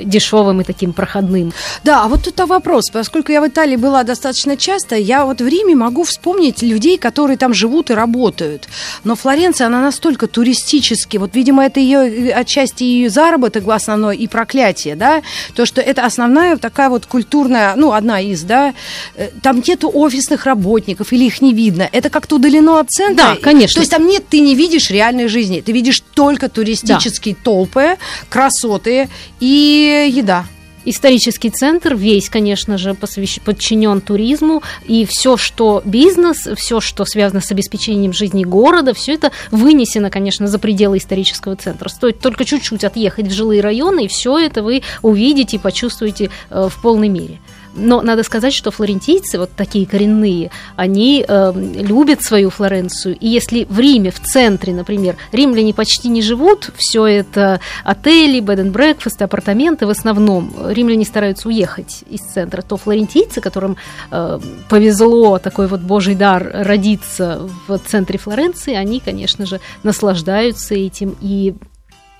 дешевым 0.03 0.61
и 0.61 0.65
таким 0.65 0.93
проходным. 0.93 1.53
Да, 1.85 2.05
а 2.05 2.09
вот 2.09 2.25
тут 2.25 2.39
вопрос, 2.49 2.91
поскольку 2.91 3.33
я 3.33 3.41
в 3.41 3.49
Италии 3.49 3.77
была 3.77 4.05
достаточно 4.09 4.57
часто, 4.57 4.97
я 4.97 5.25
вот 5.25 5.41
в 5.41 5.47
Риме 5.47 5.77
могу 5.77 6.03
вспомнить 6.03 6.63
людей, 6.63 6.99
которые 6.99 7.37
там 7.37 7.55
живут 7.55 7.91
и 7.91 7.95
работают. 7.95 8.69
Но 9.05 9.15
Флоренция, 9.15 9.69
она 9.69 9.81
настолько 9.81 10.27
туристически, 10.27 11.19
вот, 11.19 11.35
видимо, 11.35 11.65
это 11.65 11.79
ее 11.79 12.33
отчасти 12.33 12.83
ее 12.83 13.11
заработок 13.11 13.69
основной 13.69 14.17
и 14.17 14.27
проклятие, 14.27 14.97
да, 14.97 15.23
то, 15.55 15.67
что 15.67 15.81
это 15.81 16.05
основная 16.05 16.57
такая 16.57 16.89
вот 16.89 17.07
культурная, 17.07 17.75
ну, 17.77 17.93
одна 17.93 18.21
из, 18.21 18.43
да, 18.43 18.75
э, 19.15 19.29
там 19.43 19.63
нету 19.67 19.91
офисных 19.93 20.47
работников 20.47 21.13
или 21.13 21.25
их 21.25 21.43
не 21.43 21.53
видно, 21.53 21.89
это 21.93 22.09
как-то 22.11 22.37
удалено 22.37 22.81
от 22.81 22.91
центра. 22.91 23.35
Да, 23.35 23.37
конечно. 23.37 23.75
То 23.75 23.81
есть 23.81 23.91
там 23.91 24.07
нет, 24.07 24.25
ты 24.29 24.41
не 24.41 24.55
видишь 24.55 24.91
реальной 24.91 25.29
жизни, 25.29 25.61
ты 25.61 25.73
видишь 25.73 26.03
только 26.15 26.49
туристические 26.49 27.35
да. 27.35 27.41
толпы, 27.45 27.97
красоты 28.31 29.09
и 29.41 30.11
еда. 30.11 30.47
Исторический 30.91 31.51
центр 31.51 31.95
весь, 31.95 32.31
конечно 32.31 32.79
же, 32.79 32.95
посвящ... 32.95 33.41
подчинен 33.41 34.01
туризму, 34.01 34.63
и 34.87 35.05
все, 35.05 35.37
что 35.37 35.83
бизнес, 35.85 36.49
все, 36.57 36.81
что 36.81 37.05
связано 37.05 37.43
с 37.43 37.51
обеспечением 37.51 38.15
жизни 38.15 38.43
города, 38.43 38.95
все 38.95 39.13
это 39.13 39.31
вынесено, 39.51 40.09
конечно, 40.09 40.47
за 40.47 40.59
пределы 40.59 40.97
исторического 40.97 41.57
центра. 41.57 41.91
Стоит 41.91 42.21
только 42.21 42.47
чуть-чуть 42.47 42.85
отъехать 42.85 43.27
в 43.27 43.33
жилые 43.33 43.61
районы, 43.61 44.07
и 44.07 44.09
все 44.09 44.39
это 44.39 44.63
вы 44.63 44.83
увидите 45.03 45.57
и 45.57 45.61
почувствуете 45.61 46.31
э, 46.49 46.69
в 46.71 46.81
полной 46.81 47.11
мере. 47.11 47.39
Но 47.79 48.03
надо 48.03 48.23
сказать, 48.23 48.53
что 48.53 48.71
флорентийцы, 48.71 49.39
вот 49.39 49.51
такие 49.57 49.87
коренные, 49.87 50.51
они 50.77 51.25
э, 51.27 51.53
любят 51.55 52.23
свою 52.23 52.51
Флоренцию. 52.51 53.17
И 53.19 53.29
если 53.29 53.65
в 53.65 53.79
Риме, 53.79 54.11
в 54.11 54.21
центре, 54.21 54.75
например, 54.75 55.17
римляне 55.33 55.73
почти 55.73 56.09
не 56.09 56.23
живут, 56.23 56.71
все 56.77 57.07
это 57.07 57.61
отели, 57.85 58.41
bed 58.41 58.65
and 58.65 58.73
breakfast, 58.73 59.23
апартаменты 59.23 59.87
в 59.87 59.91
основном, 59.91 60.53
римляне 60.69 61.05
стараются 61.05 61.49
уехать 61.49 62.05
из 62.11 62.21
центра, 62.21 62.63
то 62.63 62.77
флорентийцы, 62.77 63.41
которым 63.41 63.77
э, 64.11 64.39
повезло 64.69 65.39
такой 65.39 65.67
вот 65.69 65.81
божий 65.81 66.15
дар 66.15 66.51
родиться 66.53 67.49
в 67.67 67.79
центре 67.79 68.19
Флоренции, 68.19 68.75
они, 68.75 69.01
конечно 69.01 69.47
же, 69.47 69.61
наслаждаются 69.83 70.75
этим 70.75 71.17
и 71.21 71.55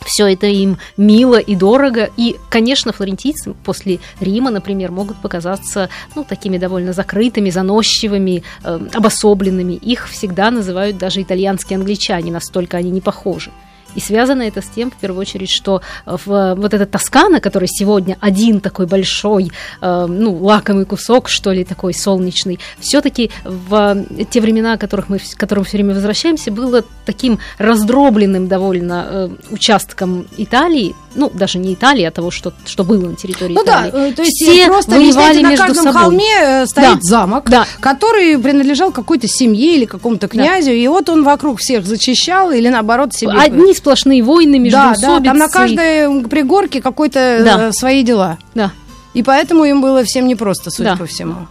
все 0.09 0.27
это 0.27 0.47
им 0.47 0.79
мило 0.97 1.39
и 1.39 1.55
дорого. 1.55 2.11
И, 2.17 2.37
конечно, 2.49 2.93
флорентийцы 2.93 3.55
после 3.65 4.01
Рима, 4.21 4.51
например, 4.51 4.91
могут 4.91 5.19
показаться 5.19 5.89
ну, 6.17 6.25
такими 6.25 6.59
довольно 6.59 6.93
закрытыми, 6.93 7.51
заносчивыми, 7.51 8.43
э, 8.65 8.81
обособленными. 8.95 9.75
Их 9.75 10.09
всегда 10.09 10.51
называют 10.51 10.99
даже 10.99 11.23
итальянские 11.23 11.77
англичане, 11.77 12.33
настолько 12.33 12.79
они 12.79 12.91
не 12.91 13.01
похожи. 13.01 13.51
И 13.99 14.01
связано 14.01 14.43
это 14.43 14.63
с 14.63 14.67
тем, 14.67 14.93
в 14.93 14.95
первую 14.95 15.23
очередь, 15.23 15.51
что 15.51 15.83
в, 16.07 16.55
вот 16.55 16.73
эта 16.73 16.87
Тоскана, 16.87 17.41
который 17.41 17.67
сегодня 17.67 18.17
один 18.21 18.61
такой 18.61 18.87
большой, 18.87 19.51
э, 19.81 20.07
ну, 20.09 20.37
лакомый 20.41 20.85
кусок, 20.85 21.29
что 21.29 21.51
ли, 21.51 21.65
такой 21.65 21.93
солнечный, 21.93 22.61
все-таки 22.79 23.33
в 23.43 24.05
те 24.31 24.41
времена, 24.41 24.75
о 24.75 24.79
которых 24.79 25.09
мы, 25.09 25.19
к 25.19 25.37
которым 25.37 25.65
все 25.65 25.79
время 25.79 25.95
возвращаемся, 25.95 26.53
было 26.53 26.85
таким 27.07 27.41
раздробленным 27.59 28.47
довольно 28.47 29.07
э, 29.11 29.29
участком 29.51 30.29
Италии, 30.37 30.95
ну, 31.17 31.29
даже 31.35 31.59
не 31.59 31.75
Италии, 31.75 32.05
а 32.05 32.13
того, 32.13 32.31
что, 32.31 32.53
что 32.67 32.85
было 32.85 33.09
на 33.09 33.17
территории 33.17 33.55
ну, 33.55 33.65
Италии. 33.65 33.91
да, 33.91 34.13
то 34.13 34.23
есть 34.23 34.41
Все 34.41 34.67
просто 34.67 34.93
воевали 34.93 35.43
на 35.43 35.57
каждом 35.57 35.85
собой. 35.87 36.03
холме 36.03 36.35
э, 36.41 36.67
стоит 36.67 36.95
да. 36.95 37.01
замок, 37.01 37.51
да. 37.51 37.67
который 37.81 38.39
принадлежал 38.39 38.93
какой-то 38.93 39.27
семье 39.27 39.75
или 39.75 39.87
какому-то 39.87 40.29
князю, 40.29 40.67
да. 40.67 40.73
и 40.73 40.87
вот 40.87 41.09
он 41.09 41.25
вокруг 41.25 41.59
всех 41.59 41.85
зачищал 41.85 42.53
или 42.53 42.69
наоборот 42.69 43.13
себе... 43.13 43.33
Одни 43.33 43.75
сплошные 43.89 44.23
войны, 44.23 44.59
между 44.59 44.77
Да, 44.77 44.95
да, 45.01 45.21
там 45.21 45.39
на 45.39 45.49
каждой 45.49 46.25
пригорке 46.25 46.83
какой-то 46.83 47.41
да. 47.45 47.69
Э, 47.69 47.73
свои 47.73 48.03
дела. 48.03 48.39
Да. 48.55 48.73
И 49.15 49.23
поэтому 49.23 49.65
им 49.65 49.81
было 49.81 50.05
всем 50.05 50.29
непросто, 50.29 50.71
судя 50.71 50.91
да. 50.91 50.97
по 50.97 51.07
всему 51.07 51.49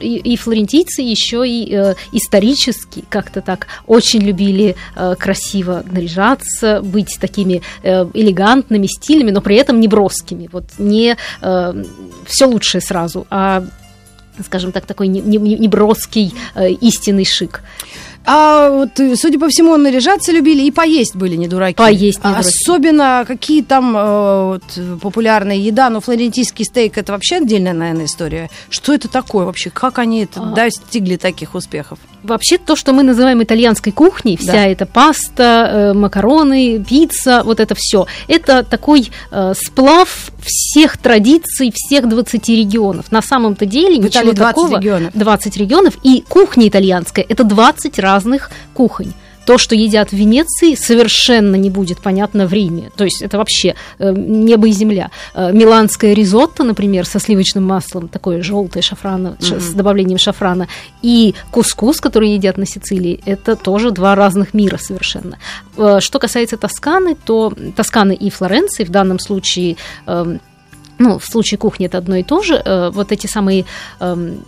и 0.00 0.36
флорентийцы 0.38 1.02
еще 1.02 1.46
и 1.46 1.70
э, 1.70 1.94
исторически 2.10 3.04
как-то 3.10 3.42
так 3.42 3.66
очень 3.86 4.20
любили 4.22 4.76
э, 4.96 5.14
красиво 5.18 5.84
наряжаться, 5.90 6.80
быть 6.80 7.18
такими 7.20 7.60
э, 7.82 8.06
элегантными, 8.14 8.86
стильными, 8.86 9.30
но 9.30 9.42
при 9.42 9.56
этом 9.56 9.80
не 9.80 9.88
броскими, 9.88 10.48
вот 10.50 10.64
не 10.78 11.18
э, 11.42 11.84
все 12.24 12.46
лучшее 12.46 12.80
сразу, 12.80 13.26
а 13.28 13.62
скажем 14.42 14.72
так, 14.72 14.86
такой 14.86 15.08
неброский 15.08 16.32
не, 16.56 16.64
не 16.64 16.70
э, 16.70 16.72
истинный 16.80 17.26
шик. 17.26 17.62
А 18.26 18.70
вот, 18.70 18.98
э, 19.00 19.16
судя 19.16 19.38
по 19.38 19.48
всему, 19.48 19.76
наряжаться 19.76 20.32
любили 20.32 20.62
и 20.62 20.70
поесть 20.70 21.14
были 21.14 21.36
не 21.36 21.48
дураки. 21.48 21.76
Поесть 21.76 22.24
не 22.24 22.30
дураки. 22.30 22.48
Особенно 22.48 23.24
какие 23.26 23.62
там 23.62 23.96
э, 23.96 24.44
вот, 24.44 25.00
популярные 25.00 25.60
еда, 25.60 25.90
но 25.90 26.00
флорентийский 26.00 26.64
стейк 26.64 26.96
это 26.96 27.12
вообще 27.12 27.36
отдельная, 27.36 27.74
наверное, 27.74 28.06
история. 28.06 28.50
Что 28.70 28.94
это 28.94 29.08
такое 29.08 29.44
вообще? 29.44 29.70
Как 29.70 29.98
они 29.98 30.24
это 30.24 30.40
а... 30.40 30.54
достигли 30.54 31.16
таких 31.16 31.54
успехов? 31.54 31.98
Вообще 32.22 32.56
то, 32.56 32.74
что 32.74 32.94
мы 32.94 33.02
называем 33.02 33.42
итальянской 33.42 33.92
кухней, 33.92 34.38
вся 34.38 34.52
да. 34.52 34.66
эта 34.66 34.86
паста, 34.86 35.68
э, 35.70 35.92
макароны, 35.92 36.82
пицца, 36.82 37.42
вот 37.44 37.60
это 37.60 37.74
все, 37.76 38.06
это 38.28 38.62
такой 38.62 39.10
э, 39.30 39.52
сплав 39.54 40.30
всех 40.42 40.96
традиций 40.96 41.72
всех 41.74 42.08
20 42.08 42.48
регионов. 42.48 43.12
На 43.12 43.20
самом-то 43.20 43.66
деле 43.66 44.00
В 44.00 44.04
ничего 44.04 44.32
20 44.32 44.38
такого. 44.38 44.78
Регионов. 44.78 45.10
20 45.14 45.56
регионов. 45.56 45.94
И 46.02 46.24
кухня 46.26 46.68
итальянская 46.68 47.24
это 47.28 47.44
20 47.44 47.98
разных 48.14 48.50
кухонь 48.74 49.12
то, 49.46 49.58
что 49.58 49.74
едят 49.74 50.10
в 50.10 50.16
Венеции, 50.16 50.74
совершенно 50.74 51.56
не 51.56 51.70
будет 51.70 51.98
понятно 51.98 52.46
в 52.46 52.52
Риме. 52.52 52.90
То 52.96 53.04
есть 53.04 53.20
это 53.22 53.36
вообще 53.36 53.74
э, 53.98 54.12
небо 54.16 54.68
и 54.68 54.72
земля. 54.72 55.10
Э, 55.34 55.52
миланское 55.52 56.14
ризотто, 56.14 56.64
например, 56.64 57.04
со 57.04 57.20
сливочным 57.20 57.64
маслом, 57.64 58.08
такое 58.08 58.42
желтое 58.42 58.82
шафрана, 58.82 59.36
mm-hmm. 59.38 59.60
с 59.60 59.74
добавлением 59.74 60.18
шафрана, 60.18 60.68
и 61.02 61.34
кускус, 61.50 62.00
который 62.00 62.30
едят 62.30 62.56
на 62.56 62.66
Сицилии, 62.66 63.20
это 63.26 63.54
тоже 63.54 63.90
два 63.90 64.14
разных 64.14 64.54
мира 64.54 64.78
совершенно. 64.78 65.38
Э, 65.76 65.98
что 66.00 66.18
касается 66.18 66.56
Тосканы, 66.56 67.14
то 67.14 67.52
Тосканы 67.76 68.14
и 68.14 68.30
Флоренции 68.30 68.84
в 68.84 68.90
данном 68.90 69.18
случае 69.18 69.76
э, 70.06 70.38
ну, 70.98 71.18
в 71.18 71.24
случае 71.24 71.58
кухни 71.58 71.86
это 71.86 71.98
одно 71.98 72.16
и 72.16 72.22
то 72.22 72.42
же, 72.42 72.54
э, 72.54 72.90
вот 72.90 73.12
эти 73.12 73.26
самые 73.26 73.64
эм, 74.00 74.44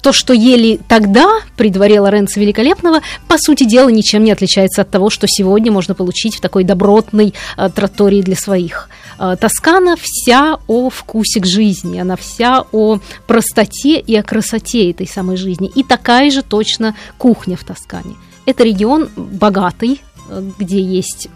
то, 0.00 0.12
что 0.12 0.32
ели 0.32 0.80
тогда 0.88 1.26
при 1.56 1.70
дворе 1.70 2.00
Лоренцо 2.00 2.40
Великолепного, 2.40 3.00
по 3.26 3.36
сути 3.38 3.64
дела, 3.64 3.88
ничем 3.88 4.24
не 4.24 4.32
отличается 4.32 4.82
от 4.82 4.90
того, 4.90 5.10
что 5.10 5.26
сегодня 5.28 5.72
можно 5.72 5.94
получить 5.94 6.36
в 6.36 6.40
такой 6.40 6.64
добротной 6.64 7.34
э, 7.56 7.70
тротории 7.74 8.22
для 8.22 8.36
своих. 8.36 8.88
Э, 9.18 9.36
Тоскана 9.40 9.96
вся 10.00 10.58
о 10.66 10.90
вкусе 10.90 11.40
к 11.40 11.46
жизни, 11.46 11.98
она 11.98 12.16
вся 12.16 12.64
о 12.72 12.98
простоте 13.26 13.98
и 13.98 14.16
о 14.16 14.22
красоте 14.22 14.90
этой 14.90 15.06
самой 15.06 15.36
жизни. 15.36 15.70
И 15.74 15.82
такая 15.82 16.30
же 16.30 16.42
точно 16.42 16.94
кухня 17.16 17.56
в 17.56 17.64
Тоскане. 17.64 18.16
Это 18.46 18.64
регион 18.64 19.08
богатый, 19.16 20.00
э, 20.28 20.42
где 20.58 20.80
есть 20.80 21.28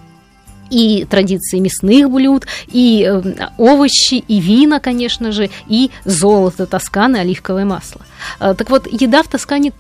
и 0.72 1.04
традиции 1.04 1.58
мясных 1.58 2.10
блюд, 2.10 2.46
и 2.68 3.06
э, 3.08 3.48
овощи, 3.58 4.14
и 4.14 4.40
вина, 4.40 4.80
конечно 4.80 5.32
же, 5.32 5.50
и 5.68 5.90
золото 6.04 6.66
Тосканы, 6.66 7.18
оливковое 7.18 7.64
масло. 7.64 8.00
Э, 8.40 8.54
так 8.56 8.70
вот, 8.70 8.88
еда 8.90 9.22
в 9.22 9.28
Тоскане 9.28 9.72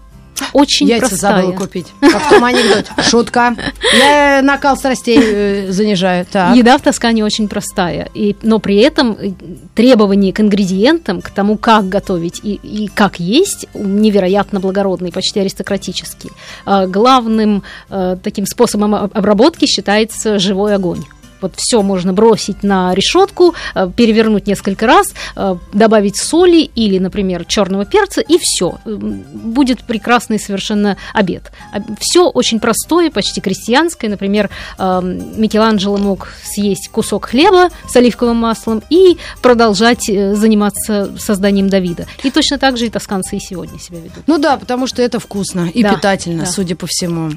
очень 0.52 0.88
Яйца 0.88 1.08
простая. 1.08 1.42
забыла 1.42 1.56
купить. 1.56 1.86
Как 2.00 2.22
в 2.22 2.28
том 2.30 2.44
анекдоте. 2.44 2.90
Шутка. 3.02 3.56
Я 3.96 4.40
накал 4.42 4.76
страстей 4.76 5.18
э, 5.20 5.70
занижаю. 5.70 6.26
Так. 6.30 6.56
Еда 6.56 6.78
в 6.78 6.82
Тоскане 6.82 7.24
очень 7.24 7.48
простая. 7.48 8.08
И, 8.14 8.36
но 8.42 8.58
при 8.58 8.76
этом 8.76 9.16
э, 9.18 9.32
требования 9.74 10.32
к 10.32 10.40
ингредиентам, 10.40 11.20
к 11.20 11.30
тому, 11.30 11.56
как 11.56 11.88
готовить 11.88 12.40
и, 12.42 12.54
и 12.54 12.88
как 12.88 13.20
есть, 13.20 13.66
невероятно 13.74 14.60
благородные, 14.60 15.12
почти 15.12 15.40
аристократические. 15.40 16.32
А 16.64 16.86
главным 16.86 17.62
а, 17.88 18.16
таким 18.16 18.46
способом 18.46 18.94
обработки 18.94 19.66
считается 19.66 20.38
живой 20.38 20.74
огонь. 20.74 21.04
Вот 21.42 21.54
все 21.56 21.82
можно 21.82 22.12
бросить 22.12 22.62
на 22.62 22.94
решетку, 22.94 23.54
э, 23.74 23.90
перевернуть 23.94 24.46
несколько 24.46 24.86
раз, 24.86 25.12
э, 25.36 25.56
добавить 25.72 26.16
соли 26.16 26.62
или, 26.74 26.98
например, 26.98 27.44
черного 27.44 27.84
перца, 27.84 28.20
и 28.20 28.38
все. 28.40 28.78
Будет 28.84 29.82
прекрасный 29.84 30.38
совершенно 30.38 30.96
обед. 31.12 31.52
Все 32.00 32.28
очень 32.28 32.60
простое, 32.60 33.10
почти 33.10 33.40
крестьянское. 33.40 34.08
Например, 34.08 34.50
эм, 34.78 35.40
Микеланджело 35.40 35.98
мог 35.98 36.28
съесть 36.44 36.88
кусок 36.88 37.26
хлеба 37.26 37.68
с 37.88 37.96
оливковым 37.96 38.36
маслом 38.36 38.82
и 38.90 39.18
продолжать 39.42 40.08
э, 40.08 40.34
заниматься 40.34 41.10
созданием 41.18 41.68
Давида. 41.68 42.06
И 42.22 42.30
точно 42.30 42.58
так 42.58 42.76
же 42.76 42.86
и 42.86 42.90
тосканцы 42.90 43.36
и 43.36 43.40
сегодня 43.40 43.78
себя 43.78 43.98
ведут. 43.98 44.24
Ну 44.26 44.38
да, 44.38 44.56
потому 44.56 44.86
что 44.86 45.02
это 45.02 45.18
вкусно 45.18 45.68
и 45.72 45.82
Да, 45.82 45.94
питательно, 45.94 46.44
да. 46.44 46.50
судя 46.50 46.76
по 46.76 46.86
всему. 46.86 47.30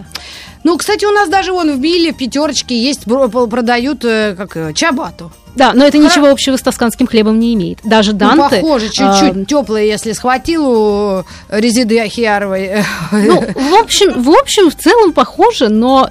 Ну, 0.64 0.78
кстати, 0.78 1.06
у 1.06 1.12
нас 1.12 1.30
даже 1.30 1.52
вон 1.54 1.76
в 1.76 1.80
Билле, 1.80 2.12
в 2.12 2.18
пятерочке 2.18 2.76
есть, 2.82 3.04
продают 3.04 3.95
э, 4.04 4.36
как 4.36 4.58
э, 4.58 4.74
чабату. 4.74 5.32
Да, 5.56 5.72
но 5.74 5.86
это 5.86 5.98
ничего 5.98 6.28
общего 6.28 6.58
с 6.58 6.62
тосканским 6.62 7.08
хлебом 7.08 7.40
не 7.40 7.54
имеет. 7.54 7.80
Даже 7.84 8.12
Ну, 8.12 8.18
Данте... 8.18 8.58
похоже, 8.58 8.88
а, 8.88 8.90
чуть-чуть 8.90 9.48
теплое, 9.48 9.86
если 9.86 10.12
схватил 10.12 10.68
у 10.68 11.24
Резиды 11.50 12.00
Ахиаровой. 12.00 12.84
Ну, 13.12 13.42
в 13.42 13.74
общем, 13.76 14.22
в 14.22 14.30
общем, 14.32 14.70
в 14.70 14.76
целом 14.76 15.14
похоже, 15.14 15.70
но 15.70 16.10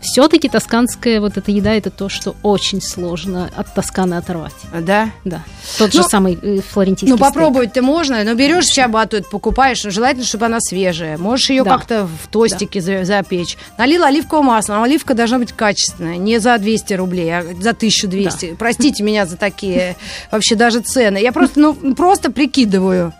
все-таки 0.00 0.48
тосканская 0.48 1.20
вот 1.20 1.36
эта 1.36 1.50
еда 1.50 1.74
это 1.74 1.90
то, 1.90 2.08
что 2.08 2.36
очень 2.42 2.80
сложно 2.80 3.50
от 3.56 3.74
Тосканы 3.74 4.14
оторвать. 4.14 4.52
да? 4.80 5.10
Да. 5.24 5.42
Тот 5.78 5.92
Ну, 5.94 6.02
же 6.02 6.08
самый 6.08 6.38
э, 6.40 6.60
флорентийский 6.60 7.10
Ну, 7.12 7.18
попробовать-то 7.18 7.82
можно, 7.82 8.22
но 8.24 8.34
берешь 8.34 8.66
чабату, 8.66 9.22
покупаешь, 9.30 9.82
но 9.84 9.90
желательно, 9.90 10.24
чтобы 10.24 10.46
она 10.46 10.58
свежая. 10.60 11.18
Можешь 11.18 11.50
ее 11.50 11.64
Да. 11.64 11.76
как-то 11.76 12.06
в 12.06 12.28
тостике 12.28 12.80
за- 12.80 13.04
запечь. 13.04 13.56
Налил 13.78 14.04
оливковое 14.04 14.42
масло, 14.44 14.74
но 14.74 14.82
оливка 14.82 15.14
должна 15.14 15.38
быть 15.38 15.52
качественная, 15.52 16.16
не 16.16 16.38
за 16.38 16.56
200 16.58 16.94
рублей, 16.94 17.30
а 17.36 17.42
за 17.60 17.72
1200. 17.72 18.54
Простите 18.58 19.02
меня 19.02 19.26
за 19.26 19.36
такие 19.36 19.96
вообще 20.30 20.54
даже 20.54 20.80
цены. 20.80 21.18
Я 21.18 21.32
просто, 21.32 21.58
ну, 21.60 21.74
просто 21.94 22.30
прикидываю. 22.30 23.12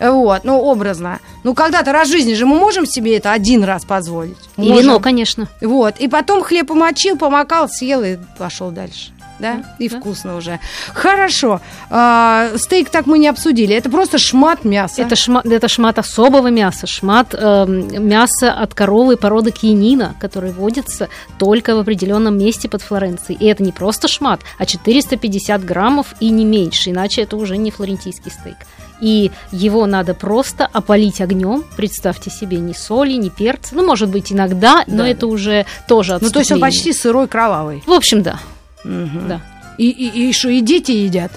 Вот, 0.00 0.44
ну, 0.44 0.58
образно. 0.58 1.20
Ну, 1.44 1.54
когда-то 1.54 1.92
раз 1.92 2.08
в 2.08 2.12
жизни 2.12 2.32
же 2.34 2.46
мы 2.46 2.58
можем 2.58 2.86
себе 2.86 3.16
это 3.16 3.32
один 3.32 3.62
раз 3.64 3.84
позволить. 3.84 4.36
И 4.56 4.62
Можем. 4.62 4.78
вино, 4.78 5.00
конечно. 5.00 5.48
Вот, 5.60 5.98
и 5.98 6.08
потом 6.08 6.42
хлеб 6.42 6.68
помочил, 6.68 7.18
помакал, 7.18 7.68
съел 7.68 8.02
и 8.02 8.16
пошел 8.38 8.70
дальше. 8.70 9.12
Да? 9.40 9.64
И 9.78 9.88
да. 9.88 9.98
вкусно 9.98 10.36
уже. 10.36 10.60
Хорошо. 10.92 11.60
А, 11.88 12.50
стейк 12.56 12.90
так 12.90 13.06
мы 13.06 13.18
не 13.18 13.28
обсудили. 13.28 13.74
Это 13.74 13.90
просто 13.90 14.18
шмат 14.18 14.64
мяса. 14.64 15.02
Это 15.02 15.16
шмат, 15.16 15.46
это 15.46 15.68
шмат 15.68 15.98
особого 15.98 16.48
мяса, 16.48 16.86
шмат 16.86 17.34
эм, 17.34 18.06
мяса 18.06 18.52
от 18.52 18.74
коровы 18.74 19.16
породы 19.16 19.50
киенина, 19.50 20.14
который 20.20 20.52
водится 20.52 21.08
только 21.38 21.74
в 21.74 21.78
определенном 21.78 22.38
месте 22.38 22.68
под 22.68 22.82
Флоренцией. 22.82 23.38
И 23.40 23.46
это 23.46 23.62
не 23.62 23.72
просто 23.72 24.08
шмат, 24.08 24.40
а 24.58 24.66
450 24.66 25.64
граммов 25.64 26.14
и 26.20 26.30
не 26.30 26.44
меньше, 26.44 26.90
иначе 26.90 27.22
это 27.22 27.36
уже 27.36 27.56
не 27.56 27.70
флорентийский 27.70 28.30
стейк. 28.30 28.56
И 29.00 29.30
его 29.50 29.86
надо 29.86 30.14
просто 30.14 30.68
опалить 30.70 31.20
огнем. 31.20 31.64
Представьте 31.76 32.30
себе, 32.30 32.58
ни 32.58 32.72
соли, 32.72 33.14
ни 33.14 33.30
перца. 33.30 33.74
Ну, 33.74 33.86
может 33.86 34.10
быть, 34.10 34.30
иногда, 34.32 34.84
но 34.86 34.98
Да, 34.98 35.08
это 35.08 35.26
уже 35.26 35.64
тоже 35.88 36.18
ну, 36.20 36.30
то 36.30 36.40
есть 36.40 36.52
он 36.52 36.58
отступление. 36.58 36.60
почти 36.60 36.92
сырой, 36.92 37.26
кровавый. 37.26 37.82
В 37.86 37.92
общем, 37.92 38.22
да. 38.22 38.38
Мгм. 38.84 39.28
да. 39.28 39.40
И, 39.78 39.88
и, 39.88 40.28
и 40.28 40.32
что, 40.32 40.48
и 40.48 40.60
дети 40.60 40.90
едят? 40.92 41.30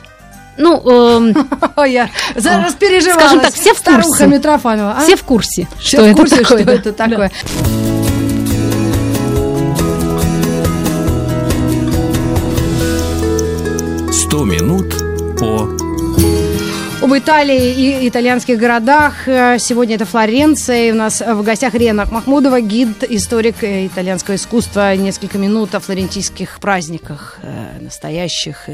Ну, 0.57 0.77
эм, 0.87 1.33
Я 1.87 2.09
за- 2.35 2.57
О, 2.57 2.65
распереживалась. 2.65 3.15
скажем 3.23 3.39
так, 3.39 3.53
все 3.53 3.73
в 3.73 3.77
Старуха 3.77 4.07
курсе. 4.09 4.27
Митрофанова. 4.27 4.95
а? 4.97 5.01
все 5.03 5.15
в 5.15 5.23
курсе, 5.23 5.67
Все 5.79 5.97
что 5.97 6.03
в 6.03 6.07
это 6.07 6.15
курсе, 6.17 6.35
такое. 6.41 6.57
что 6.59 6.65
да. 6.65 6.73
это 6.73 6.93
такое. 6.93 7.31
100 14.11 14.45
минут 14.45 14.95
по 15.37 15.67
Об 17.03 17.13
Италии 17.13 17.73
и 17.73 18.07
итальянских 18.07 18.57
городах. 18.57 19.27
Э, 19.27 19.57
Сегодня 19.59 19.95
это 19.95 20.05
Флоренция. 20.05 20.87
И 20.87 20.91
у 20.93 20.95
нас 20.95 21.19
в 21.19 21.43
гостях 21.43 21.73
Рена 21.73 22.07
Махмудова, 22.09 22.61
гид, 22.61 23.03
историк 23.03 23.61
э, 23.61 23.87
итальянского 23.87 24.35
искусства. 24.35 24.95
Несколько 24.95 25.37
минут 25.37 25.75
о 25.75 25.81
флорентийских 25.81 26.61
праздниках, 26.61 27.39
э, 27.43 27.79
настоящих, 27.81 28.69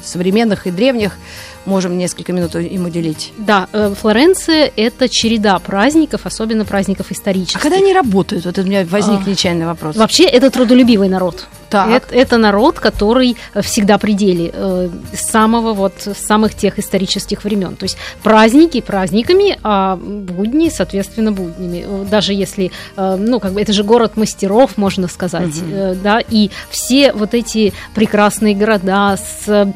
современных 0.00 0.68
и 0.68 0.70
древних. 0.70 1.16
Можем 1.64 1.96
несколько 1.96 2.32
минут 2.32 2.54
им 2.56 2.86
уделить. 2.86 3.32
Да, 3.38 3.68
э, 3.72 3.94
Флоренция– 4.00 4.70
это 4.76 5.08
череда 5.08 5.58
праздников, 5.60 6.22
особенно 6.24 6.64
праздников 6.64 7.06
А 7.10 7.12
исторических. 7.14 7.60
когда 7.60 7.76
они 7.76 7.92
работают? 7.92 8.44
Вот 8.46 8.58
у 8.58 8.62
меня 8.64 8.84
возник 8.88 9.20
А, 9.26 9.30
нечаянный 9.30 9.66
вопрос. 9.66 9.96
Вообще, 9.96 10.24
это 10.24 10.50
трудолюбивый 10.50 11.08
народ. 11.08 11.46
Так. 11.70 11.88
Это, 11.88 12.14
это 12.14 12.36
народ, 12.36 12.80
который 12.80 13.36
всегда 13.62 13.96
при 13.96 14.12
деле 14.12 14.50
э, 14.52 14.90
с 15.14 15.30
самого 15.30 15.72
вот 15.72 15.94
с 16.02 16.18
самых 16.18 16.54
тех 16.54 16.78
исторических 16.78 17.44
времен. 17.44 17.76
То 17.76 17.84
есть 17.84 17.96
праздники 18.22 18.80
праздниками, 18.82 19.58
а 19.62 19.96
будни, 19.96 20.68
соответственно, 20.68 21.32
буднями. 21.32 21.84
Э, 21.86 22.04
Даже 22.10 22.34
если, 22.34 22.72
э, 22.96 23.16
ну, 23.18 23.40
как 23.40 23.52
бы 23.52 23.62
это 23.62 23.72
же 23.72 23.84
город 23.84 24.16
мастеров, 24.16 24.76
можно 24.76 25.08
сказать, 25.08 25.54
э, 25.62 25.94
да, 26.02 26.20
и 26.20 26.50
все 26.70 27.12
вот 27.12 27.32
эти 27.34 27.72
прекрасные 27.94 28.54
города 28.54 29.16
с 29.16 29.72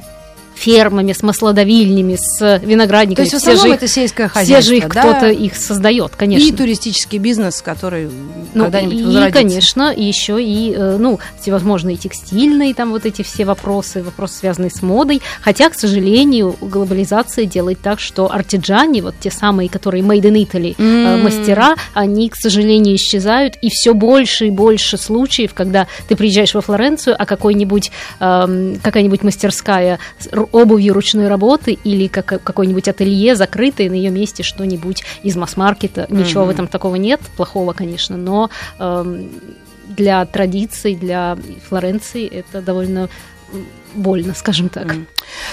фермами, 0.56 1.12
с 1.12 1.22
маслодавильнями, 1.22 2.16
с 2.18 2.60
виноградниками. 2.62 3.14
То 3.14 3.22
есть 3.22 3.34
в 3.34 3.38
все 3.38 3.56
же, 3.56 3.68
это 3.72 3.86
сельское 3.86 4.28
все 4.28 4.40
хозяйство, 4.40 4.74
же 4.74 4.78
их 4.78 4.88
да? 4.88 5.00
кто-то 5.00 5.28
их 5.28 5.54
создает, 5.56 6.16
конечно. 6.16 6.46
И 6.48 6.52
туристический 6.52 7.18
бизнес, 7.18 7.62
который 7.62 8.08
Ну, 8.54 8.64
когда-нибудь 8.64 8.94
и, 8.98 9.04
возродится. 9.04 9.32
конечно, 9.38 9.92
и 9.92 10.02
еще 10.02 10.42
и, 10.42 10.72
э, 10.74 10.96
ну, 10.98 11.20
всевозможные 11.40 11.96
текстильные, 11.96 12.74
там 12.74 12.90
вот 12.90 13.04
эти 13.06 13.22
все 13.22 13.44
вопросы, 13.44 14.02
вопросы, 14.02 14.38
связанные 14.38 14.70
с 14.70 14.82
модой. 14.82 15.20
Хотя, 15.42 15.68
к 15.70 15.74
сожалению, 15.74 16.56
глобализация 16.60 17.44
делает 17.44 17.80
так, 17.80 18.00
что 18.00 18.32
артиджане, 18.32 19.02
вот 19.02 19.14
те 19.20 19.30
самые, 19.30 19.68
которые 19.68 20.02
made 20.02 20.22
in 20.22 20.46
Italy, 20.50 20.74
М. 20.78 21.22
мастера, 21.22 21.74
они, 21.94 22.28
к 22.30 22.36
сожалению, 22.36 22.96
исчезают. 22.96 23.56
И 23.60 23.68
все 23.68 23.92
больше 23.94 24.46
и 24.46 24.50
больше 24.50 24.96
случаев, 24.96 25.52
когда 25.54 25.86
ты 26.08 26.16
приезжаешь 26.16 26.54
во 26.54 26.60
Флоренцию, 26.62 27.14
а 27.18 27.26
какой-нибудь, 27.26 27.90
эм, 28.20 28.80
какая-нибудь 28.82 29.22
мастерская 29.22 29.98
обувью 30.52 30.94
ручной 30.94 31.28
работы 31.28 31.78
или 31.84 32.06
как, 32.06 32.42
какой-нибудь 32.42 32.88
ателье 32.88 33.36
закрытое, 33.36 33.88
на 33.90 33.94
ее 33.94 34.10
месте 34.10 34.42
что-нибудь 34.42 35.02
из 35.22 35.36
масс-маркета. 35.36 36.06
Ничего 36.08 36.42
в 36.42 36.46
Мгм. 36.46 36.54
этом 36.54 36.68
такого 36.68 36.96
нет, 36.96 37.20
плохого, 37.36 37.72
конечно, 37.72 38.16
но 38.16 38.50
эм, 38.78 39.30
для 39.88 40.24
традиций, 40.26 40.94
для 40.94 41.36
Флоренции 41.68 42.26
это 42.26 42.60
довольно 42.60 43.08
больно, 43.94 44.34
скажем 44.34 44.68
так. 44.68 44.92
М. 44.92 45.06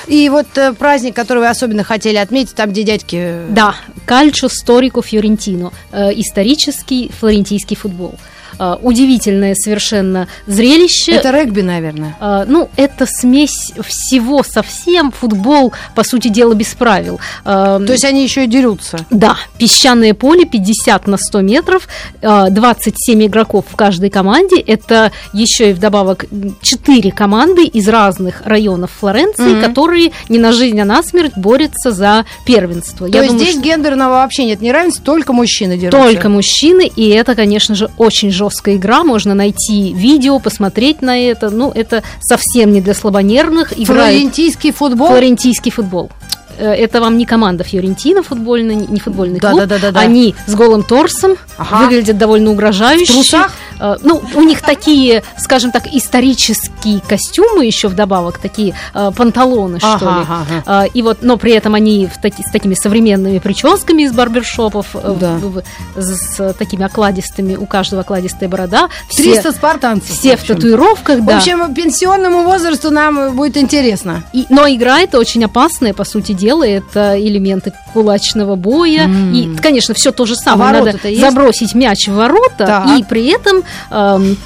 И 0.07 0.27
вот 0.29 0.47
э, 0.57 0.73
праздник, 0.73 1.15
который 1.15 1.39
вы 1.39 1.47
особенно 1.49 1.83
хотели 1.83 2.17
отметить, 2.17 2.55
там, 2.55 2.71
где 2.71 2.83
дядьки... 2.83 3.15
э, 3.19 3.47
Да, 3.49 3.75
Кальчо 4.05 4.49
Сторико 4.49 5.01
Фьорентино, 5.01 5.71
э, 5.91 6.09
исторический 6.15 7.09
флорентийский 7.17 7.75
футбол. 7.77 8.15
Э, 8.15 8.32
удивительное 8.59 9.55
совершенно 9.55 10.27
зрелище. 10.47 11.13
Это 11.13 11.31
регби, 11.31 11.61
наверное. 11.61 12.15
Э, 12.19 12.45
ну, 12.47 12.69
это 12.75 13.05
смесь 13.07 13.71
всего 13.85 14.43
совсем, 14.43 15.11
футбол, 15.11 15.73
по 15.95 16.03
сути 16.03 16.27
дела, 16.27 16.53
без 16.53 16.73
правил. 16.73 17.19
Э, 17.45 17.79
То 17.85 17.91
есть 17.93 18.05
они 18.05 18.23
еще 18.23 18.43
и 18.45 18.47
дерутся. 18.47 18.99
Да, 19.09 19.37
песчаное 19.57 20.13
поле 20.13 20.45
50 20.45 21.07
на 21.07 21.17
100 21.17 21.41
метров, 21.41 21.87
э, 22.21 22.47
27 22.49 23.25
игроков 23.25 23.65
в 23.71 23.75
каждой 23.75 24.09
команде. 24.09 24.59
Это 24.59 25.11
еще 25.33 25.71
и 25.71 25.73
вдобавок 25.73 26.25
4 26.61 27.11
команды 27.11 27.65
из 27.65 27.87
разных 27.87 28.41
районов 28.45 28.91
Флоренции, 28.99 29.53
Мгм. 29.55 29.61
которые 29.63 30.11
не 30.29 30.39
на 30.39 30.51
жизнь, 30.51 30.79
а 30.79 30.85
на 30.85 31.03
смерть 31.03 31.33
борются 31.35 31.91
за 31.91 32.25
первенство. 32.45 33.07
То 33.07 33.13
Я 33.13 33.21
есть 33.23 33.31
думаю, 33.33 33.45
здесь 33.45 33.59
что 33.59 33.63
гендерного 33.69 34.09
вообще 34.11 34.45
нет 34.45 34.61
неравенства, 34.61 35.03
только 35.05 35.33
мужчины 35.33 35.77
дерутся. 35.77 35.97
только 35.99 36.29
мужчины, 36.29 36.89
и 36.95 37.09
это, 37.09 37.35
конечно 37.35 37.75
же, 37.75 37.89
очень 37.97 38.31
жесткая 38.43 38.75
игра. 38.75 39.03
Можно 39.03 39.33
найти 39.33 39.93
видео, 39.93 40.39
посмотреть 40.39 41.01
на 41.01 41.17
это. 41.17 41.49
Ну, 41.49 41.71
это 41.73 42.03
совсем 42.21 42.71
не 42.71 42.81
для 42.81 42.93
слабонервных. 42.93 43.73
Играют 43.73 44.15
Флорентийский 44.15 44.71
футбол. 44.71 45.07
Флорентийский 45.07 45.71
футбол. 45.71 46.09
Э, 46.57 46.73
Это 46.73 47.01
вам 47.01 47.17
не 47.17 47.25
команда 47.25 47.63
Фьорентина 47.63 48.23
футбольный, 48.23 48.75
не 48.75 48.99
футбольный 48.99 49.39
Да, 49.39 49.49
клуб. 49.51 49.61
да, 49.61 49.67
да, 49.67 49.79
да, 49.79 49.91
да. 49.91 49.99
Они 49.99 50.35
с 50.47 50.53
голым 50.55 50.83
торсом, 50.83 51.35
Ага. 51.57 51.83
выглядят 51.85 52.17
довольно 52.17 52.51
угрожающе. 52.51 53.05
В 53.05 53.15
трусах? 53.15 53.51
Э, 53.79 53.95
Ну, 54.03 54.21
у 54.35 54.41
них 54.41 54.61
такие, 54.61 55.23
скажем 55.37 55.71
так, 55.71 55.87
исторические 55.87 57.01
костюмы 57.01 57.65
еще 57.65 57.87
вдобавок, 57.87 58.37
такие 58.37 58.75
э, 58.93 59.11
панталоны, 59.15 59.79
что 59.79 59.93
Ага, 59.95 60.05
ли. 60.49 60.61
ага. 60.65 60.85
И 60.85 61.01
вот, 61.01 61.19
но 61.21 61.37
при 61.37 61.51
этом 61.53 61.75
они 61.75 62.07
в 62.07 62.19
таки- 62.21 62.43
с 62.43 62.51
такими 62.51 62.73
современными 62.75 63.39
прическами 63.39 64.03
из 64.03 64.11
барбершопов, 64.13 64.87
Да. 64.93 65.33
в- 65.37 65.61
в- 65.95 66.01
с, 66.01 66.53
такими 66.53 66.83
окладистыми, 66.85 67.55
у 67.55 67.65
каждого 67.65 68.01
окладистая 68.01 68.49
борода. 68.49 68.89
Все, 69.09 69.23
300 69.23 69.51
спартанцев. 69.51 70.09
все 70.17 70.31
в 70.37 70.41
общем. 70.41 70.55
татуировках, 70.55 71.19
В 71.19 71.25
да. 71.25 71.37
общем, 71.37 71.73
пенсионному 71.73 72.43
возрасту 72.43 72.91
нам 72.91 73.35
будет 73.35 73.57
интересно. 73.57 74.23
И- 74.33 74.45
но 74.49 74.67
игра 74.67 74.99
это 75.01 75.19
очень 75.19 75.43
опасная, 75.45 75.93
по 75.93 76.03
сути 76.03 76.33
дела, 76.43 76.67
это 76.67 77.19
элементы 77.19 77.73
кулачного 77.93 78.55
боя. 78.55 79.03
М. 79.05 79.33
И, 79.33 79.55
конечно, 79.57 79.93
все 79.93 80.11
то 80.11 80.25
же 80.25 80.35
самое. 80.35 80.71
А 80.71 80.83
Надо 80.83 81.07
есть? 81.07 81.21
забросить 81.21 81.73
мяч 81.73 82.07
в 82.07 82.13
ворота 82.13 82.65
Так. 82.65 82.99
и 82.99 83.03
при 83.03 83.27
этом 83.27 83.63
эм, 83.91 84.37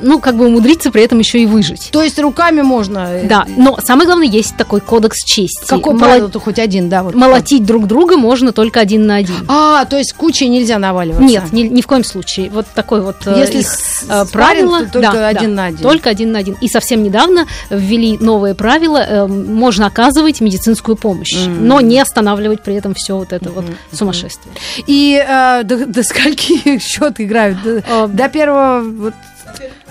ну, 0.00 0.20
как 0.20 0.36
бы 0.36 0.46
умудриться 0.46 0.90
при 0.90 1.02
этом 1.02 1.18
еще 1.18 1.40
и 1.42 1.46
выжить. 1.46 1.88
То 1.92 2.02
есть 2.02 2.18
руками 2.18 2.62
можно... 2.62 3.08
э, 3.10 3.26
Да, 3.26 3.46
но 3.56 3.78
самое 3.82 4.06
главное, 4.06 4.26
есть 4.26 4.56
такой 4.56 4.80
кодекс 4.80 5.24
чести. 5.24 5.66
Какой 5.66 5.94
Моло- 5.94 5.98
правило-то 6.04 6.40
хоть 6.40 6.58
один, 6.58 6.88
да? 6.88 7.02
Вот. 7.02 7.14
Молотить 7.14 7.64
друг 7.64 7.86
друга 7.86 8.16
можно 8.16 8.52
только 8.52 8.80
один 8.80 9.06
на 9.06 9.16
один. 9.16 9.36
А, 9.48 9.84
то 9.84 9.96
есть 9.96 10.12
кучей 10.14 10.48
нельзя 10.48 10.78
наваливаться? 10.78 11.24
Нет, 11.24 11.52
ни, 11.52 11.62
ни 11.62 11.80
в 11.80 11.86
коем 11.86 12.04
случае. 12.04 12.50
Вот 12.50 12.66
такой 12.74 13.00
вот 13.02 13.16
э, 13.26 13.34
Если 13.38 13.60
их, 13.60 13.66
э, 13.68 14.24
спарринг, 14.26 14.30
правило. 14.32 14.78
то 14.86 14.92
только 14.92 15.12
да, 15.12 15.28
один 15.28 15.50
да, 15.56 15.62
на 15.62 15.64
один. 15.66 15.78
Только 15.82 16.10
один 16.10 16.32
на 16.32 16.38
один. 16.38 16.56
И 16.60 16.68
совсем 16.68 17.02
недавно 17.02 17.46
ввели 17.70 18.18
новые 18.18 18.54
правила. 18.54 18.98
э, 18.98 19.26
можно 19.26 19.86
оказывать 19.86 20.40
медицинскую 20.40 20.96
помощь, 20.96 21.34
но 21.46 21.80
не 21.80 21.98
останавливать 22.00 22.62
при 22.62 22.74
этом 22.74 22.94
все 22.94 23.16
вот 23.16 23.32
это 23.32 23.50
вот 23.50 23.64
сумасшествие. 23.92 24.54
И 24.86 25.22
э, 25.26 25.62
до, 25.64 25.86
до 25.86 26.02
скольки 26.02 26.78
счет 26.80 27.20
играют? 27.20 27.58
До, 27.62 28.06
до 28.08 28.28
первого... 28.28 29.01
Вот, 29.02 29.14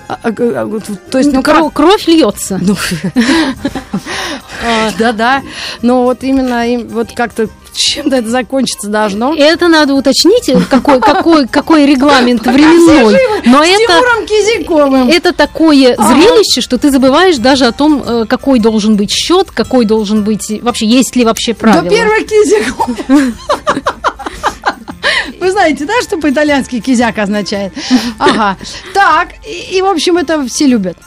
а, 0.07 0.17
а, 0.23 0.29
а, 0.29 0.65
вот, 0.65 0.83
то 1.09 1.17
есть, 1.17 1.31
ну, 1.31 1.37
Ну, 1.37 1.41
кро- 1.41 1.65
как? 1.65 1.73
кровь 1.73 2.07
льется. 2.07 2.59
Ну, 2.61 2.77
да-да. 4.97 5.41
Но 5.81 6.03
вот 6.03 6.23
именно 6.23 6.65
им 6.73 6.87
вот 6.87 7.09
как-то 7.13 7.49
чем-то 7.73 8.15
это 8.15 8.29
закончиться 8.29 8.87
должно. 8.87 9.35
Это 9.35 9.67
надо 9.67 9.93
уточнить, 9.93 10.49
какой, 10.69 11.01
какой, 11.01 11.47
какой 11.47 11.85
регламент 11.85 12.45
временной. 12.45 13.17
Но 13.45 13.61
это, 13.63 15.13
это 15.13 15.33
такое 15.33 15.95
зрелище, 15.95 16.61
что 16.61 16.77
ты 16.77 16.89
забываешь 16.89 17.37
даже 17.37 17.65
о 17.65 17.73
том, 17.73 18.01
э, 18.05 18.25
какой 18.29 18.59
должен 18.59 18.95
быть 18.95 19.11
счет, 19.11 19.51
какой 19.51 19.85
должен 19.85 20.23
быть 20.23 20.61
вообще, 20.61 20.85
есть 20.85 21.17
ли 21.17 21.25
вообще 21.25 21.53
правила. 21.53 21.83
До 21.83 21.89
первого 21.89 22.21
кизяка. 22.21 22.85
Вы 25.41 25.49
знаете, 25.49 25.85
да, 25.85 25.99
что 26.03 26.17
по-итальянски 26.17 26.79
кизяк 26.79 27.17
означает? 27.17 27.73
Ага. 28.19 28.57
Так, 28.93 29.29
и, 29.43 29.77
и, 29.77 29.81
в 29.81 29.87
общем, 29.87 30.17
это 30.17 30.45
все 30.45 30.67
любят. 30.67 30.97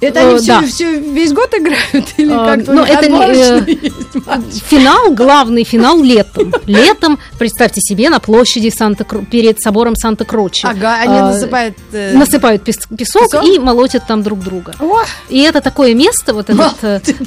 Это 0.00 0.20
они 0.20 0.34
Э, 0.34 0.38
все, 0.38 0.46
да. 0.60 0.62
все 0.66 1.00
весь 1.00 1.32
год 1.32 1.54
играют? 1.54 2.06
Или 2.18 2.32
А, 2.32 2.54
как-то 2.56 2.72
ну, 2.72 2.82
это 2.84 3.08
не, 3.08 3.16
э? 3.16 4.40
Финал, 4.68 5.12
главный 5.12 5.64
финал 5.64 6.02
летом. 6.02 6.52
Летом, 6.66 7.18
представьте 7.38 7.80
себе, 7.80 8.10
на 8.10 8.20
площади 8.20 8.68
Санта 8.68 9.04
перед 9.04 9.60
собором 9.60 9.96
Санта-Крочи. 9.96 10.66
Ага, 10.66 10.96
они 11.00 11.16
А, 11.18 11.32
насыпают... 11.32 11.76
э, 11.92 12.12
насыпают 12.16 12.62
пес- 12.62 12.86
песок, 12.96 13.42
и 13.44 13.58
молотят 13.58 14.06
там 14.06 14.22
друг 14.22 14.40
друга. 14.40 14.74
И 15.28 15.40
это 15.40 15.60
такое 15.60 15.94
место, 15.94 16.34
вот 16.34 16.50
этот 16.50 16.74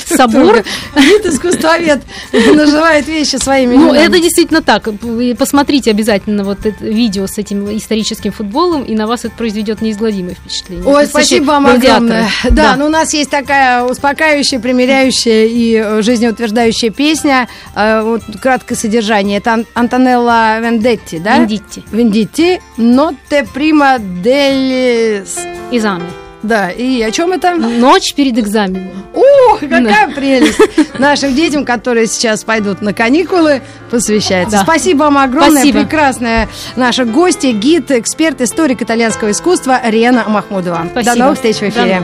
собор. 0.05 0.63
Вид 0.95 1.25
искусствовед 1.25 2.01
называет 2.33 3.07
вещи 3.07 3.37
своими 3.37 3.75
Ну, 3.75 3.93
это 3.93 4.19
действительно 4.19 4.61
так. 4.61 4.89
Посмотрите 5.37 5.91
обязательно 5.91 6.43
вот 6.43 6.65
это 6.65 6.85
видео 6.85 7.25
с 7.27 7.37
этим 7.37 7.75
историческим 7.75 8.31
футболом, 8.31 8.83
и 8.83 8.95
на 8.95 9.07
вас 9.07 9.25
это 9.25 9.33
произведет 9.35 9.81
неизгладимое 9.81 10.35
впечатление. 10.35 10.85
Ой, 10.85 11.07
спасибо 11.07 11.45
вам 11.45 11.67
огромное. 11.67 12.29
Да, 12.63 12.75
ну 12.77 12.85
у 12.85 12.89
нас 12.89 13.13
есть 13.13 13.29
такая 13.29 13.83
успокаивающая, 13.83 14.59
примиряющая 14.59 15.45
и 15.45 15.75
э, 15.75 16.01
жизнеутверждающая 16.01 16.91
песня. 16.91 17.47
Э, 17.75 18.01
Вот 18.01 18.21
краткое 18.41 18.75
содержание. 18.75 19.37
Это 19.39 19.53
Ан- 19.53 19.65
Антонелла 19.73 20.59
Вендетти, 20.59 21.19
да? 21.19 21.37
Вендитти. 21.39 21.83
Вендитти. 21.91 22.61
Ноте 22.77 23.45
прима 23.53 23.97
дель... 23.99 25.23
Изами. 25.71 26.03
Да, 26.41 26.69
и 26.71 27.01
о 27.01 27.11
чем 27.11 27.33
это? 27.33 27.53
Ночь 27.55 28.13
перед 28.15 28.37
экзаменом. 28.37 28.89
Ух, 29.13 29.59
какая 29.69 30.07
прелесть! 30.07 30.57
Нашим 30.97 31.35
детям, 31.35 31.65
которые 31.65 32.07
сейчас 32.07 32.45
пойдут 32.45 32.81
на 32.81 32.93
каникулы, 32.93 33.61
посвящается. 33.91 34.57
Да. 34.57 34.63
Спасибо 34.63 34.99
вам 35.03 35.17
огромное. 35.17 35.51
Спасибо. 35.61 35.79
Прекрасная 35.81 36.47
наша 36.77 37.03
гостья, 37.03 37.51
гид, 37.51 37.91
эксперт, 37.91 38.39
историк 38.39 38.81
итальянского 38.81 39.31
искусства 39.31 39.81
Рена 39.83 40.23
Махмудова. 40.29 40.83
До 40.83 41.01
Спасибо. 41.01 41.15
новых 41.25 41.35
встреч 41.35 41.57
в 41.57 41.59
До 41.59 41.69
эфире. 41.69 42.03